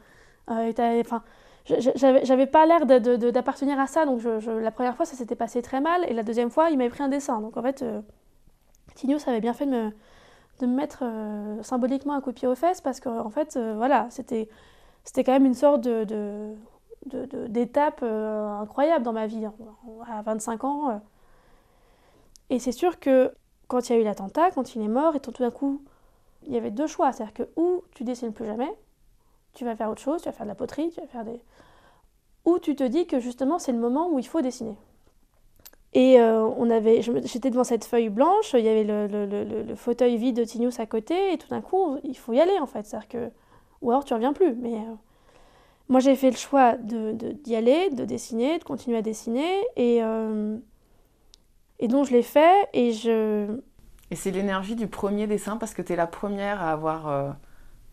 [0.49, 1.23] euh, enfin,
[1.65, 6.03] j'avais pas l'air d'appartenir à ça, donc la première fois ça s'était passé très mal,
[6.09, 7.39] et la deuxième fois il m'avait pris un dessin.
[7.39, 8.01] Donc en fait, euh,
[9.19, 9.91] ça avait bien fait de
[10.65, 14.07] me, mettre euh, symboliquement un coup de pied aux fesses, parce que en fait, voilà,
[14.09, 14.49] c'était
[15.17, 16.55] quand même une sorte de,
[17.47, 19.53] d'étape incroyable dans ma vie, hein,
[20.09, 21.01] à 25 ans.
[22.49, 23.31] Et c'est sûr que
[23.67, 25.81] quand il y a eu l'attentat, quand il est mort, et tout d'un coup,
[26.47, 28.71] il y avait deux choix, c'est-à-dire que ou tu dessines plus jamais,
[29.53, 31.39] tu vas faire autre chose, tu vas faire de la poterie, tu vas faire des...
[32.45, 34.77] Ou tu te dis que justement c'est le moment où il faut dessiner.
[35.93, 40.37] Et euh, on avait, j'étais devant cette feuille blanche, il y avait le, fauteuil vide
[40.37, 42.85] de Tinius à côté, et tout d'un coup, il faut y aller en fait.
[42.85, 43.31] C'est-à-dire que,
[43.81, 44.55] ou alors tu reviens plus.
[44.55, 44.95] Mais euh,
[45.89, 49.99] moi, j'ai fait le choix de, d'y aller, de dessiner, de continuer à dessiner, et,
[50.01, 50.57] euh,
[51.79, 53.59] et donc je l'ai fait, et je.
[54.13, 57.35] Et c'est l'énergie du premier dessin, parce que tu es la première à avoir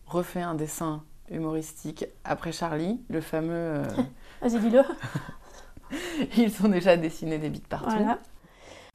[0.05, 3.53] refait un dessin humoristique après Charlie, le fameux.
[3.55, 3.83] Euh,
[4.41, 4.83] Vas-y, dis-le.
[6.37, 7.95] Ils sont déjà dessinés des bites partout.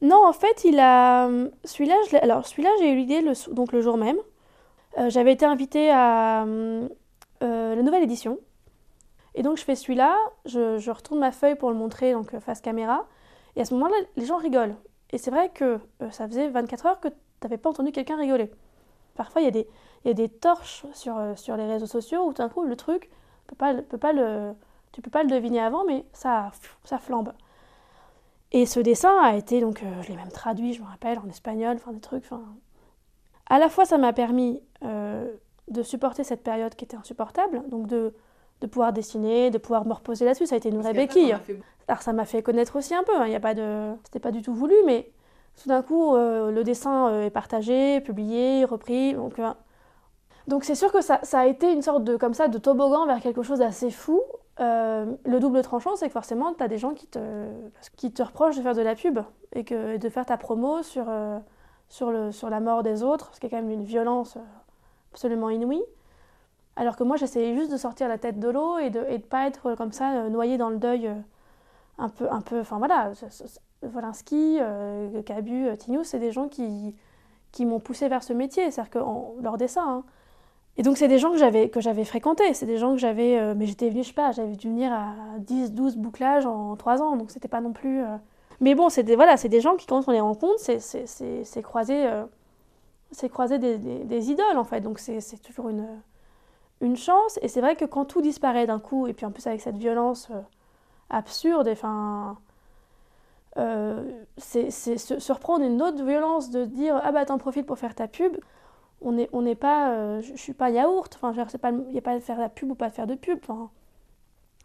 [0.02, 1.28] Non, en fait, il a.
[1.64, 3.32] Celui-là, je alors celui-là, j'ai eu l'idée le...
[3.52, 4.18] donc le jour même.
[4.98, 6.88] Euh, j'avais été invitée à euh,
[7.40, 8.38] la nouvelle édition.
[9.34, 12.62] Et donc, je fais celui-là, je, je, retourne ma feuille pour le montrer donc face
[12.62, 13.06] caméra.
[13.56, 14.76] Et à ce moment-là, les gens rigolent.
[15.10, 15.78] Et c'est vrai que
[16.10, 18.50] ça faisait 24 heures que tu n'avais pas entendu quelqu'un rigoler.
[19.14, 22.48] Parfois, il y a des, torches sur, euh, sur les réseaux sociaux où tout d'un
[22.48, 23.10] coup le truc,
[23.46, 26.50] peut pas, tu peux pas le deviner avant, mais ça,
[27.00, 27.32] flambe.
[28.52, 31.28] Et ce dessin a été, donc euh, je l'ai même traduit, je me rappelle, en
[31.28, 32.24] espagnol, enfin des trucs.
[32.24, 32.42] Enfin...
[33.46, 35.30] À la fois, ça m'a permis euh,
[35.68, 38.14] de supporter cette période qui était insupportable, donc de,
[38.60, 40.46] de pouvoir dessiner, de pouvoir me reposer là-dessus.
[40.46, 41.36] Ça a été une vraie béquille.
[41.88, 43.26] Alors ça m'a fait connaître aussi un peu, hein.
[43.26, 43.92] il y a pas de...
[44.04, 45.10] c'était pas du tout voulu, mais
[45.62, 49.14] tout d'un coup, le dessin est partagé, publié, repris.
[49.14, 49.38] Donc
[50.48, 53.20] donc c'est sûr que ça, a été une sorte de, comme ça, de toboggan vers
[53.20, 54.22] quelque chose d'assez fou.
[54.60, 57.46] Euh, le double tranchant, c'est que forcément, tu as des gens qui te,
[57.96, 59.18] qui te reprochent de faire de la pub
[59.52, 61.38] et que, de faire ta promo sur, euh,
[61.88, 64.40] sur, le, sur la mort des autres, ce qui est quand même une violence euh,
[65.12, 65.82] absolument inouïe.
[66.76, 69.46] Alors que moi, j'essayais juste de sortir la tête de l'eau et de ne pas
[69.46, 71.10] être comme ça, noyé dans le deuil
[71.98, 72.30] un peu.
[72.30, 73.12] Un peu enfin voilà,
[73.82, 74.58] Volinsky,
[75.24, 76.94] Cabu, Tignou, c'est des gens qui,
[77.52, 78.98] qui m'ont poussé vers ce métier, c'est-à-dire que
[79.42, 79.84] leur dessin.
[79.88, 80.04] Hein,
[80.78, 82.52] et donc, c'est des gens que j'avais, que j'avais fréquentés.
[82.54, 83.38] C'est des gens que j'avais.
[83.38, 86.76] Euh, mais j'étais venue, je sais pas, j'avais dû venir à 10, 12 bouclages en
[86.76, 87.16] 3 ans.
[87.16, 88.02] Donc, c'était pas non plus.
[88.02, 88.16] Euh,
[88.60, 91.06] mais bon, c'est des, voilà, c'est des gens qui, quand on les rencontre, c'est, c'est,
[91.06, 92.24] c'est, croiser, euh,
[93.30, 94.80] croiser des, des, idoles, en fait.
[94.80, 95.86] Donc, c'est toujours une,
[96.80, 97.38] une chance.
[97.42, 99.76] Et c'est vrai que quand tout disparaît d'un coup, et puis en plus avec cette
[99.76, 100.30] violence
[101.10, 102.38] absurde, enfin.
[104.36, 107.94] c'est, c'est se, reprendre une autre violence de dire Ah bah, t'en profites pour faire
[107.94, 108.36] ta pub
[109.00, 112.20] on n'est on pas euh, je, suis pas yaourt enfin il n'y a pas de
[112.20, 113.38] faire la pub ou pas de faire de pub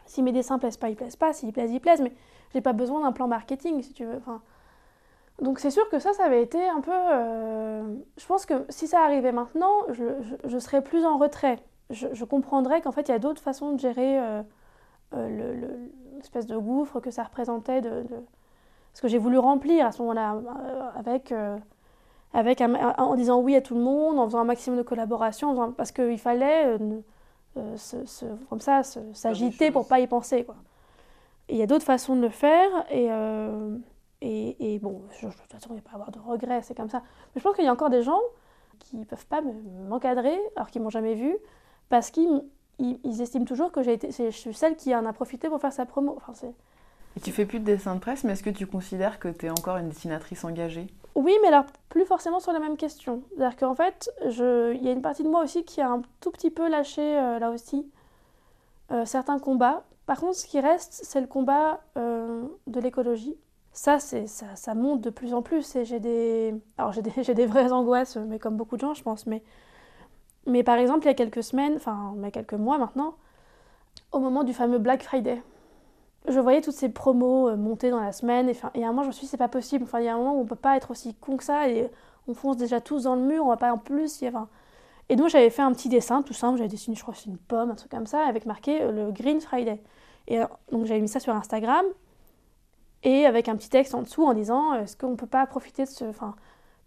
[0.05, 2.13] si mes dessins plaisent pas ils plaisent pas s'ils plaisent ils plaisent mais
[2.53, 4.41] j'ai pas besoin d'un plan marketing si tu veux enfin
[5.41, 6.91] Donc c'est sûr que ça, ça avait été un peu...
[8.17, 11.59] je pense que si ça arrivait maintenant, je, serais plus en retrait.
[11.91, 14.19] Je, comprendrais qu'en fait, il y a d'autres façons de gérer
[15.13, 18.05] l'espèce de gouffre que ça représentait de
[18.93, 21.57] ce que j'ai voulu remplir à ce moment-là, euh, avec, euh,
[22.33, 25.91] avec en disant oui à tout le monde, en faisant un maximum de collaboration, parce
[25.91, 27.77] qu'il fallait euh,
[28.49, 28.81] comme ça
[29.13, 30.43] s'agiter pour pas y penser.
[30.43, 30.55] Quoi.
[31.49, 33.09] il y a d'autres façons de le faire, et,
[34.21, 36.61] et, et, bon, je, de toute façon, il n'y a pas à avoir de regrets,
[36.61, 37.01] c'est comme ça.
[37.33, 38.19] Mais je pense qu'il y a encore des gens
[38.79, 39.41] qui ne peuvent pas
[39.87, 41.37] m'encadrer, alors qu'ils m'ont jamais vu,
[41.91, 42.43] parce qu'ils
[42.79, 45.73] ils, estiment toujours que j'ai été, je suis celle qui en a profité pour faire
[45.73, 46.17] sa promo.
[46.17, 46.33] Enfin,
[47.17, 49.45] et tu fais plus de dessin de presse, mais est-ce que tu considères que tu
[49.45, 50.87] es encore une dessinatrice engagée?
[51.13, 53.21] Oui, mais alors plus forcément sur la même question.
[53.35, 56.31] C'est-à-dire qu'en fait, il y a une partie de moi aussi qui a un tout
[56.31, 57.85] petit peu lâché, euh, là aussi,
[58.91, 59.83] euh, certains combats.
[60.05, 63.35] Par contre, ce qui reste, c'est le combat euh, de l'écologie.
[63.73, 66.55] Ça, c'est, ça, ça, monte de plus en plus et j'ai des...
[66.77, 69.27] Alors j'ai des, j'ai des vraies angoisses, mais comme beaucoup de gens, je pense.
[69.27, 69.43] Mais,
[70.47, 73.15] mais par exemple, il y a quelques semaines, enfin, il y a quelques mois maintenant,
[74.11, 75.41] au moment du fameux Black Friday,
[76.27, 79.07] je voyais toutes ces promos euh, monter dans la semaine et, à un moment je
[79.07, 79.83] me suis dit c'est pas possible.
[79.83, 81.67] Enfin il y a un moment où on peut pas être aussi con que ça
[81.69, 81.89] et
[82.27, 84.23] on fonce déjà tous dans le mur on va pas en plus
[85.09, 87.37] et donc j'avais fait un petit dessin tout simple j'avais dessiné je crois c'est une
[87.37, 89.81] pomme un truc comme ça avec marqué euh, le Green Friday.
[90.27, 90.39] Et
[90.71, 91.83] donc j'avais mis ça sur Instagram
[93.03, 95.89] et avec un petit texte en dessous en disant est-ce qu'on peut pas profiter de
[95.89, 96.11] ce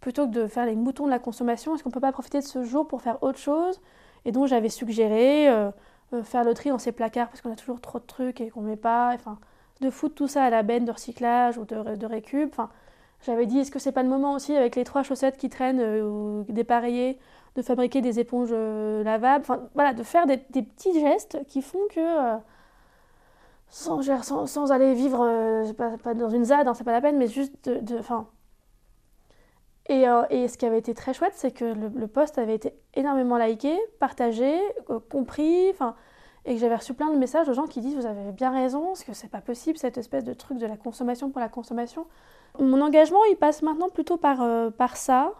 [0.05, 2.45] plutôt que de faire les moutons de la consommation est-ce qu'on peut pas profiter de
[2.45, 3.81] ce jour pour faire autre chose?
[4.27, 5.71] Et donc j'avais suggéré euh,
[6.13, 8.51] euh, faire le tri dans ses placards parce qu'on a toujours trop de trucs et
[8.51, 9.39] qu'on met pas, enfin,
[9.81, 12.51] de foutre tout ça à la benne de recyclage ou de, de récup.
[12.53, 12.69] Enfin,
[13.23, 15.81] j'avais dit, est-ce que c'est pas le moment aussi, avec les trois chaussettes qui traînent
[15.81, 17.19] euh, ou dépareillées,
[17.57, 19.45] de fabriquer des éponges euh, lavables?
[19.49, 22.37] Enfin, voilà, de faire des, des, petits gestes qui font que,
[23.71, 27.17] sans, sans, sans, aller vivre, pas, pas, dans une ZAD, hein, c'est pas la peine,
[27.17, 27.81] mais juste de.
[27.81, 28.03] de
[29.89, 32.75] et, et, ce qui avait été très chouette, c'est que le, le, post avait été
[32.95, 34.59] énormément liké, partagé,
[35.11, 35.95] compris, enfin,
[36.47, 38.87] et que j'avais reçu plein de messages de gens qui disent vous avez bien raison,
[38.89, 42.07] parce que c'est pas possible cette espèce de truc de la consommation pour la consommation.
[42.59, 45.33] Mon engagement, il passe maintenant plutôt par, euh, par ça.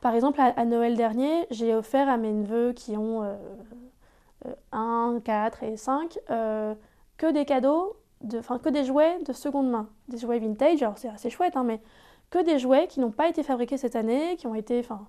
[0.00, 3.36] Par exemple, à, Noël dernier, j'ai offert à mes neveux qui ont euh,
[4.72, 6.74] 1, euh, 4 et 5 euh,
[7.16, 7.96] que des cadeaux,
[8.36, 11.64] enfin que des jouets de seconde main, des jouets vintage, alors c'est assez chouette, hein,
[11.64, 11.80] mais
[12.32, 15.06] que des jouets qui n'ont pas été fabriqués cette année, qui ont été, enfin,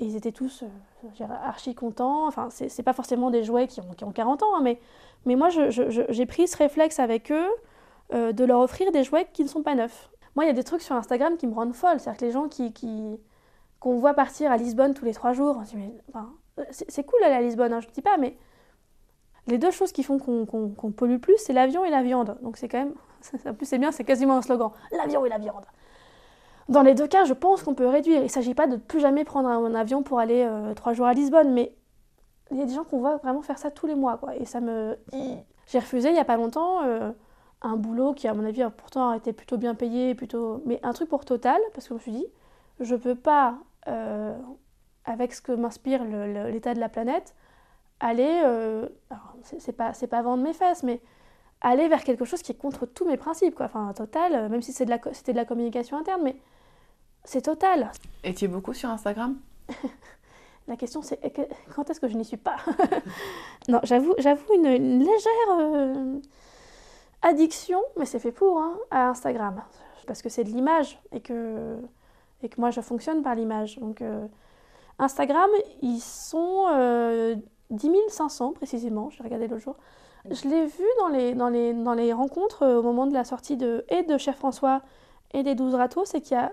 [0.00, 2.26] ils étaient tous euh, archi contents.
[2.26, 4.80] Enfin, c'est pas forcément des jouets qui ont, qui ont 40 ans, hein, mais,
[5.26, 7.48] mais moi, j'ai pris ce réflexe avec eux
[8.12, 10.10] euh, de leur offrir des jouets qui ne sont pas neufs.
[10.34, 12.00] Moi, il y a des trucs sur Instagram qui me rendent folle.
[12.00, 12.72] C'est-à-dire que les gens qui,
[13.78, 15.62] qu'on voit partir à Lisbonne tous les trois jours,
[16.04, 16.32] enfin,
[16.72, 18.36] c'est cool aller à Lisbonne, hein, je ne dis pas, mais
[19.46, 22.38] les deux choses qui font qu'on pollue plus, c'est l'avion et la viande.
[22.42, 22.94] Donc c'est quand même,
[23.46, 25.64] en plus c'est bien, c'est quasiment un slogan, l'avion et la viande.
[26.70, 28.18] Dans les deux cas, je pense qu'on peut réduire.
[28.18, 31.06] Il ne s'agit pas de plus jamais prendre un avion pour aller euh, trois jours
[31.06, 31.74] à Lisbonne, mais
[32.52, 34.18] il y a des gens qu'on voit vraiment faire ça tous les mois.
[34.18, 34.36] Quoi.
[34.36, 34.96] Et ça me.
[35.66, 37.10] J'ai refusé il n'y a pas longtemps euh,
[37.60, 40.62] un boulot qui, à mon avis, pourtant été plutôt bien payé, plutôt...
[40.64, 42.26] mais un truc pour Total, parce que je me suis dit,
[42.78, 44.36] je ne peux pas, euh,
[45.04, 47.34] avec ce que m'inspire l'état de la planète,
[47.98, 48.42] aller.
[49.42, 51.00] c'est pas, pas vendre mes fesses, mais
[51.60, 53.56] aller vers quelque chose qui est contre tous mes principes.
[53.56, 53.66] Quoi.
[53.66, 56.36] Enfin, Total, même si c'était de, de la communication interne, mais
[57.24, 57.92] c'est total.
[58.24, 59.36] Et tu es beaucoup sur Instagram?
[60.68, 61.18] La question c'est
[61.74, 62.56] quand est-ce que je n'y suis pas?
[63.68, 66.18] Non, j'avoue, j'avoue une, légère euh,
[67.22, 69.62] addiction, mais c'est fait pour, hein, à Instagram.
[70.06, 71.76] Parce que c'est de l'image et que,
[72.42, 73.78] et que moi je fonctionne par l'image.
[73.78, 74.26] Donc euh,
[74.98, 75.50] Instagram,
[75.82, 77.36] ils sont euh,
[77.70, 79.76] 10 500 précisément, j'ai regardé l'autre jour.
[80.28, 83.24] Je l'ai vu dans les, dans, les, dans les rencontres euh, au moment de la
[83.24, 84.82] sortie de, et de Cher François
[85.32, 86.52] et des 12 râteaux, c'est qu'il y a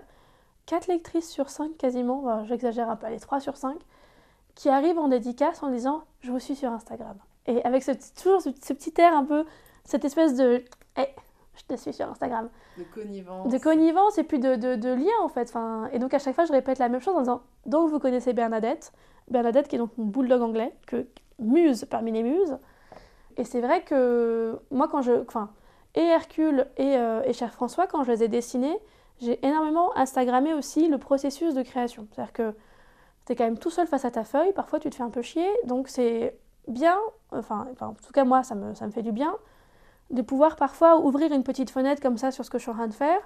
[0.68, 3.78] 4 lectrices sur 5 quasiment, j'exagère un peu, les 3 sur 5,
[4.54, 7.16] qui arrivent en dédicace en disant Je vous suis sur Instagram.
[7.46, 9.46] Et avec ce, toujours ce, petit air un peu,
[9.84, 10.62] cette espèce de
[10.96, 11.08] hey,
[11.54, 12.50] je te suis sur Instagram.
[12.76, 13.50] De connivence.
[13.50, 15.48] De connivence et puis de, de, lien en fait.
[15.48, 17.98] Enfin, et donc à chaque fois, je répète la même chose en disant Donc vous
[17.98, 18.92] connaissez Bernadette.
[19.28, 21.06] Bernadette qui est donc mon bulldog anglais, que
[21.38, 22.58] muse parmi les muses.
[23.38, 25.12] Et c'est vrai que moi, quand je.
[25.12, 25.50] Enfin,
[25.94, 28.78] et Hercule et, euh, et Cher François, quand je les ai dessinés,
[29.20, 32.06] j'ai énormément Instagrammé aussi le processus de création.
[32.12, 32.54] C'est-à-dire que
[33.26, 35.10] tu es quand même tout seul face à ta feuille, parfois tu te fais un
[35.10, 36.98] peu chier, donc c'est bien,
[37.30, 39.36] enfin, en tout cas moi ça me, ça me fait du bien,
[40.10, 42.74] de pouvoir parfois ouvrir une petite fenêtre comme ça sur ce que je suis en
[42.74, 43.20] train de faire,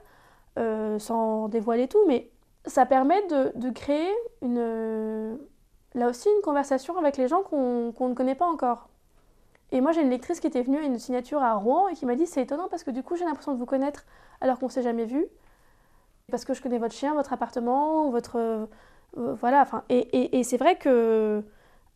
[0.59, 2.31] euh, sans dévoiler tout, mais
[2.67, 5.39] ça permet de, de, créer une,
[5.95, 8.89] là aussi une conversation avec les gens qu'on ne connaît pas encore.
[9.73, 12.07] Et moi j'ai une lectrice qui était venue à une signature à Rouen et qui
[12.07, 14.05] m'a dit c'est étonnant parce que du coup j'ai l'impression de vous connaître
[14.41, 15.27] alors qu'on ne s'est jamais vu.
[16.33, 18.39] Parce que je connais votre chien, votre appartement, votre...
[18.39, 18.67] euh,
[19.35, 21.45] voilà, enfin, et, c'est vrai que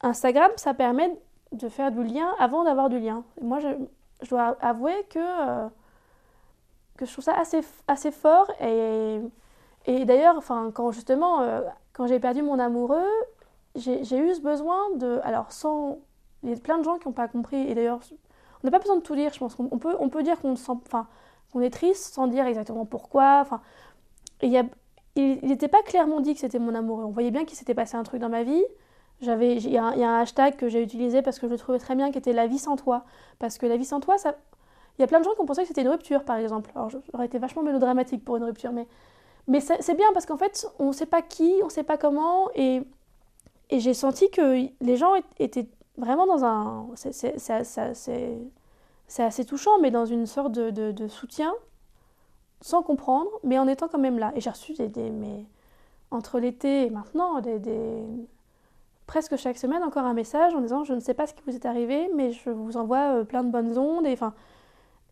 [0.02, 1.10] Instagram, ça permet
[1.52, 3.24] de faire du lien avant d'avoir du lien.
[3.40, 5.68] Moi, je, dois avouer que, euh,
[6.98, 8.46] que je trouve ça assez, assez fort.
[8.60, 9.22] Et,
[9.86, 11.62] et d'ailleurs, enfin, quand justement, euh,
[11.94, 13.08] quand j'ai perdu mon amoureux,
[13.74, 15.18] j'ai eu ce besoin de...
[15.24, 15.98] Alors, sans...
[16.42, 17.56] Il y a plein de gens qui n'ont pas compris.
[17.56, 18.00] Et d'ailleurs,
[18.62, 19.54] on n'a pas besoin de tout dire, je pense.
[19.54, 20.52] qu'on on peut, on peut dire qu'on.
[20.52, 21.08] Enfin,
[21.52, 23.38] qu'on est triste sans dire exactement pourquoi.
[23.40, 23.60] Enfin,
[24.42, 24.64] y a-
[25.16, 27.04] il n'était pas clairement dit que c'était mon amoureux.
[27.04, 28.62] On voyait bien qu'il s'était passé un truc dans ma vie.
[29.22, 31.94] J'avais, il y, a un- hashtag que j'ai utilisé parce que je le trouvais très
[31.94, 33.04] bien, qui était la vie sans toi.
[33.38, 34.36] Parce que la vie sans toi, ça,
[34.98, 36.70] il y a plein de gens qui ont pensé que c'était une rupture, par exemple.
[36.74, 38.86] Alors j'aurais été vachement mélodramatique pour une rupture, mais,
[39.48, 41.96] mais c'est bien parce qu'en fait, on ne sait pas qui, on ne sait pas
[41.96, 42.82] comment, et,
[43.70, 47.36] et j'ai senti que les gens étaient vraiment dans un, c'est-
[49.18, 51.54] assez touchant, mais dans une sorte de soutien
[52.60, 54.32] sans comprendre, mais en étant quand même là.
[54.34, 54.74] Et j'ai reçu
[56.10, 57.40] entre l'été et maintenant,
[59.06, 61.54] presque chaque semaine, encore un message en disant je ne sais pas ce qui vous
[61.54, 64.06] est arrivé, mais je vous envoie euh, plein de bonnes ondes.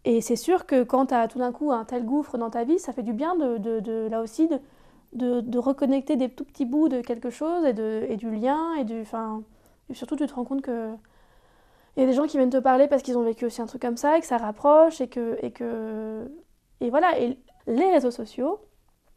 [0.04, 2.64] Et, c'est sûr que quand tu as tout d'un coup un tel gouffre dans ta
[2.64, 4.48] vie, ça fait du bien de, là aussi
[5.12, 8.74] de, reconnecter des tout petits bouts de quelque chose et, du lien.
[8.76, 10.90] Et, surtout, tu te rends compte que
[11.96, 13.66] il y a des gens qui viennent te parler parce qu'ils ont vécu aussi un
[13.66, 16.28] truc comme ça et que ça rapproche et que
[16.80, 18.60] et voilà, et les réseaux sociaux,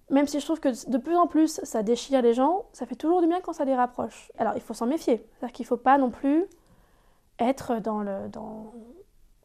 [0.10, 2.96] même si je trouve que de plus en plus ça déchire les gens, ça fait
[2.96, 4.32] toujours du bien quand ça les rapproche.
[4.38, 6.46] Alors il faut s'en méfier, c'est-à-dire qu'il ne faut pas non plus
[7.40, 8.74] être dans le, dans,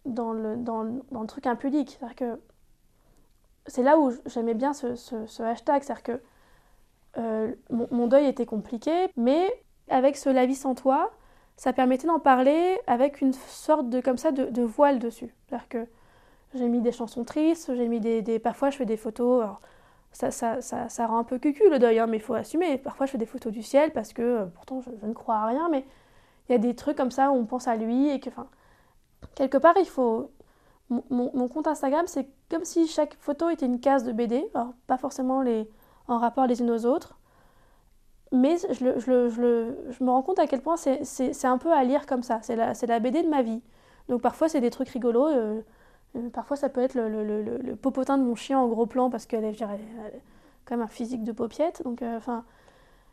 [0.07, 1.97] dans le, dans, dans le truc impudique.
[1.99, 2.41] C'est-à-dire que
[3.67, 6.21] c'est là où j'aimais bien ce, hashtag, c'est-à-dire que
[7.19, 9.53] euh, mon, deuil était compliqué, mais
[9.89, 11.11] avec ce La vie sans toi,
[11.57, 15.35] ça permettait d'en parler avec une sorte de, comme ça, de voile dessus.
[15.47, 15.87] C'est-à-dire que
[16.55, 19.45] j'ai mis des chansons tristes, j'ai mis des, des- Parfois, je fais des photos.
[20.13, 22.79] ça, ça, ça, ça rend un peu cucu le deuil, hein, mais il faut assumer.
[22.79, 25.47] Parfois, je fais des photos du ciel parce que, euh, pourtant, je, ne crois à
[25.47, 25.87] rien, mais
[26.49, 28.49] il y a des trucs comme ça où on pense à lui et que, enfin,
[29.35, 30.31] quelque part, il faut.
[30.91, 34.45] Mon, mon- compte Instagram, c'est comme si chaque photo était une case de BD.
[34.55, 35.69] Alors, pas forcément les,
[36.09, 37.19] en rapport les unes aux autres.
[38.33, 41.45] Mais je, le- je, le- je, le- je me rends compte à quel point c'est-
[41.45, 42.41] un peu à lire comme ça.
[42.43, 43.61] C'est la, la BD de ma vie.
[44.09, 45.29] Donc parfois, c'est des trucs rigolos.
[45.29, 45.61] euh,
[46.17, 49.45] euh, parfois, ça peut être le, popotin de mon chien en gros plan parce qu'elle
[49.45, 49.77] est, elle a
[50.65, 51.83] quand même un physique de paupiette.
[51.85, 52.19] Donc, euh,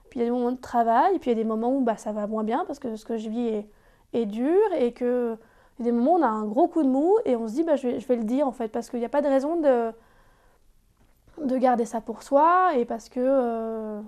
[0.09, 1.81] puis il y a des moments de travail, puis il y a des moments où
[1.81, 3.65] bah, ça va moins bien parce que ce que je vis
[4.13, 5.38] est, dur et que
[5.79, 7.53] y a des moments où on a un gros coup de mou et on se
[7.53, 9.62] dit bah, je, vais, le dire en fait parce qu'il n'y a pas de raison
[9.62, 9.91] de,
[11.43, 14.01] de garder ça pour soi et parce que euh,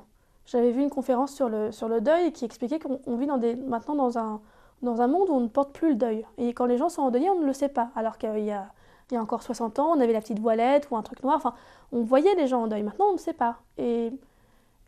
[0.45, 3.95] j'avais vu une conférence sur le, sur le deuil qui expliquait qu'on on vit maintenant
[3.95, 4.41] dans un,
[4.81, 6.25] dans un monde où on ne porte plus le deuil.
[6.37, 7.91] Et quand les gens sont endeuillés, on ne le sait pas.
[7.95, 8.71] Alors qu'il y a,
[9.11, 11.35] il y a encore 60 ans, on avait la petite voilette ou un truc noir.
[11.35, 11.53] Enfin,
[11.91, 12.83] on voyait les gens en deuil.
[12.83, 13.57] Maintenant, on ne sait pas.
[13.77, 14.11] Et,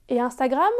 [0.09, 0.71] Instagram,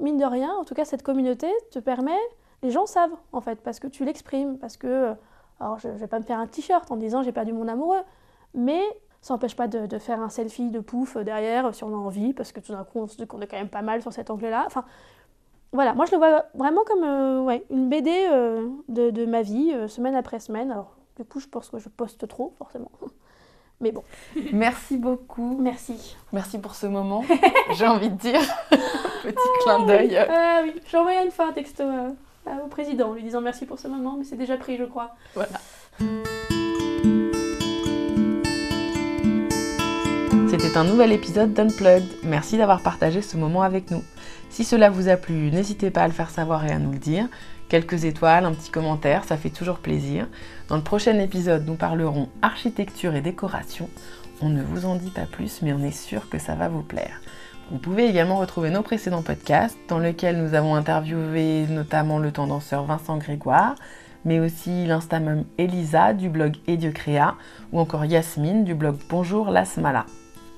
[0.00, 2.18] mine de rien, en tout cas cette communauté te permet,
[2.62, 5.12] les gens savent en fait, parce que tu l'exprimes, parce que,
[5.58, 8.02] alors je ne vais pas me faire un t-shirt en disant j'ai perdu mon amoureux,
[8.54, 8.80] mais
[9.22, 12.52] ça n'empêche pas de, faire un selfie de pouf derrière si on a envie, parce
[12.52, 14.30] que tout d'un coup on se dit qu'on est quand même pas mal sur cet
[14.30, 14.62] angle-là.
[14.66, 14.84] Enfin,
[15.72, 19.72] voilà, moi je le vois vraiment comme euh, ouais, une BD euh, de, ma vie,
[19.74, 20.74] euh, semaine après semaine.
[21.16, 22.90] Du coup, je pense que je poste trop, forcément.
[23.80, 24.02] Mais bon,
[24.52, 25.58] Merci beaucoup.
[25.60, 26.16] merci.
[26.32, 27.22] Merci pour ce moment.
[27.76, 28.40] J'ai envie de dire.
[28.70, 30.16] Petit clin d'œil.
[30.16, 32.10] Ah oui, j'ai envoyé une fois un texto euh,
[32.64, 35.10] au président lui disant merci pour ce moment, mais c'est déjà pris, je crois.
[35.34, 35.58] Voilà.
[40.48, 42.06] C'était un nouvel épisode d'Unplugged.
[42.22, 44.02] Merci d'avoir partagé ce moment avec nous.
[44.48, 46.98] Si cela vous a plu, n'hésitez pas à le faire savoir et à nous le
[46.98, 47.28] dire.
[47.68, 50.28] Quelques étoiles, un petit commentaire, ça fait toujours plaisir.
[50.68, 53.88] Dans le prochain épisode, nous parlerons architecture et décoration.
[54.40, 56.82] On ne vous en dit pas plus, mais on est sûr que ça va vous
[56.82, 57.20] plaire.
[57.72, 62.84] Vous pouvez également retrouver nos précédents podcasts dans lesquels nous avons interviewé notamment le tendanceur
[62.84, 63.74] Vincent Grégoire,
[64.24, 67.34] mais aussi l'instamum Elisa du blog Ediocrea
[67.72, 70.06] ou encore Yasmine du blog Bonjour Lasmala.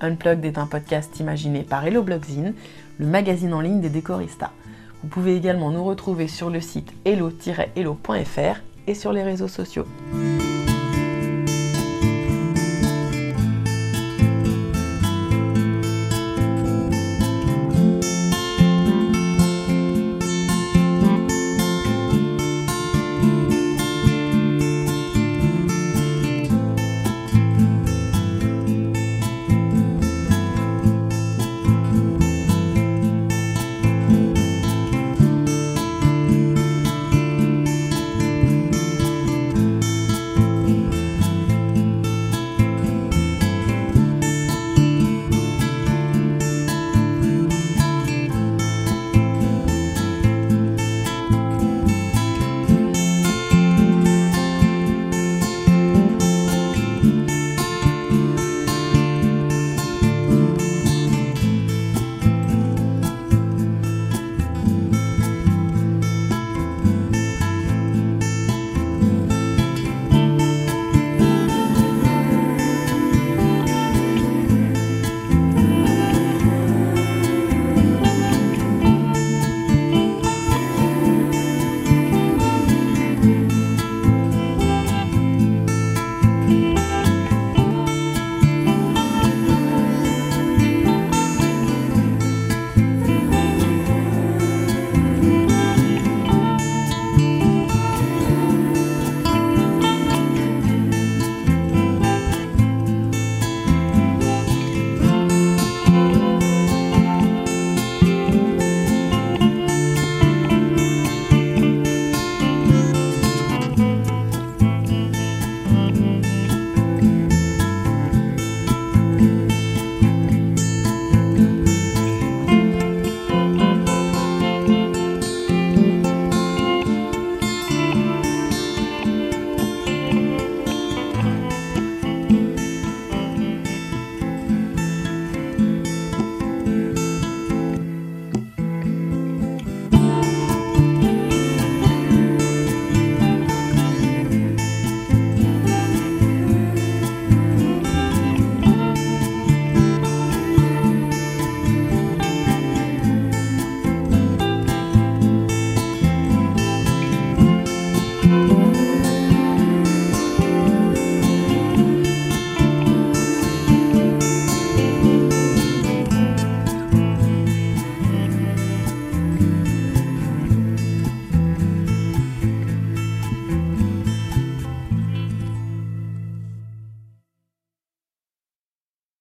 [0.03, 2.53] Unplugged est un podcast imaginé par Hello Blogzine,
[2.99, 4.53] le magazine en ligne des décoristas.
[5.03, 9.87] Vous pouvez également nous retrouver sur le site hello-hello.fr et sur les réseaux sociaux.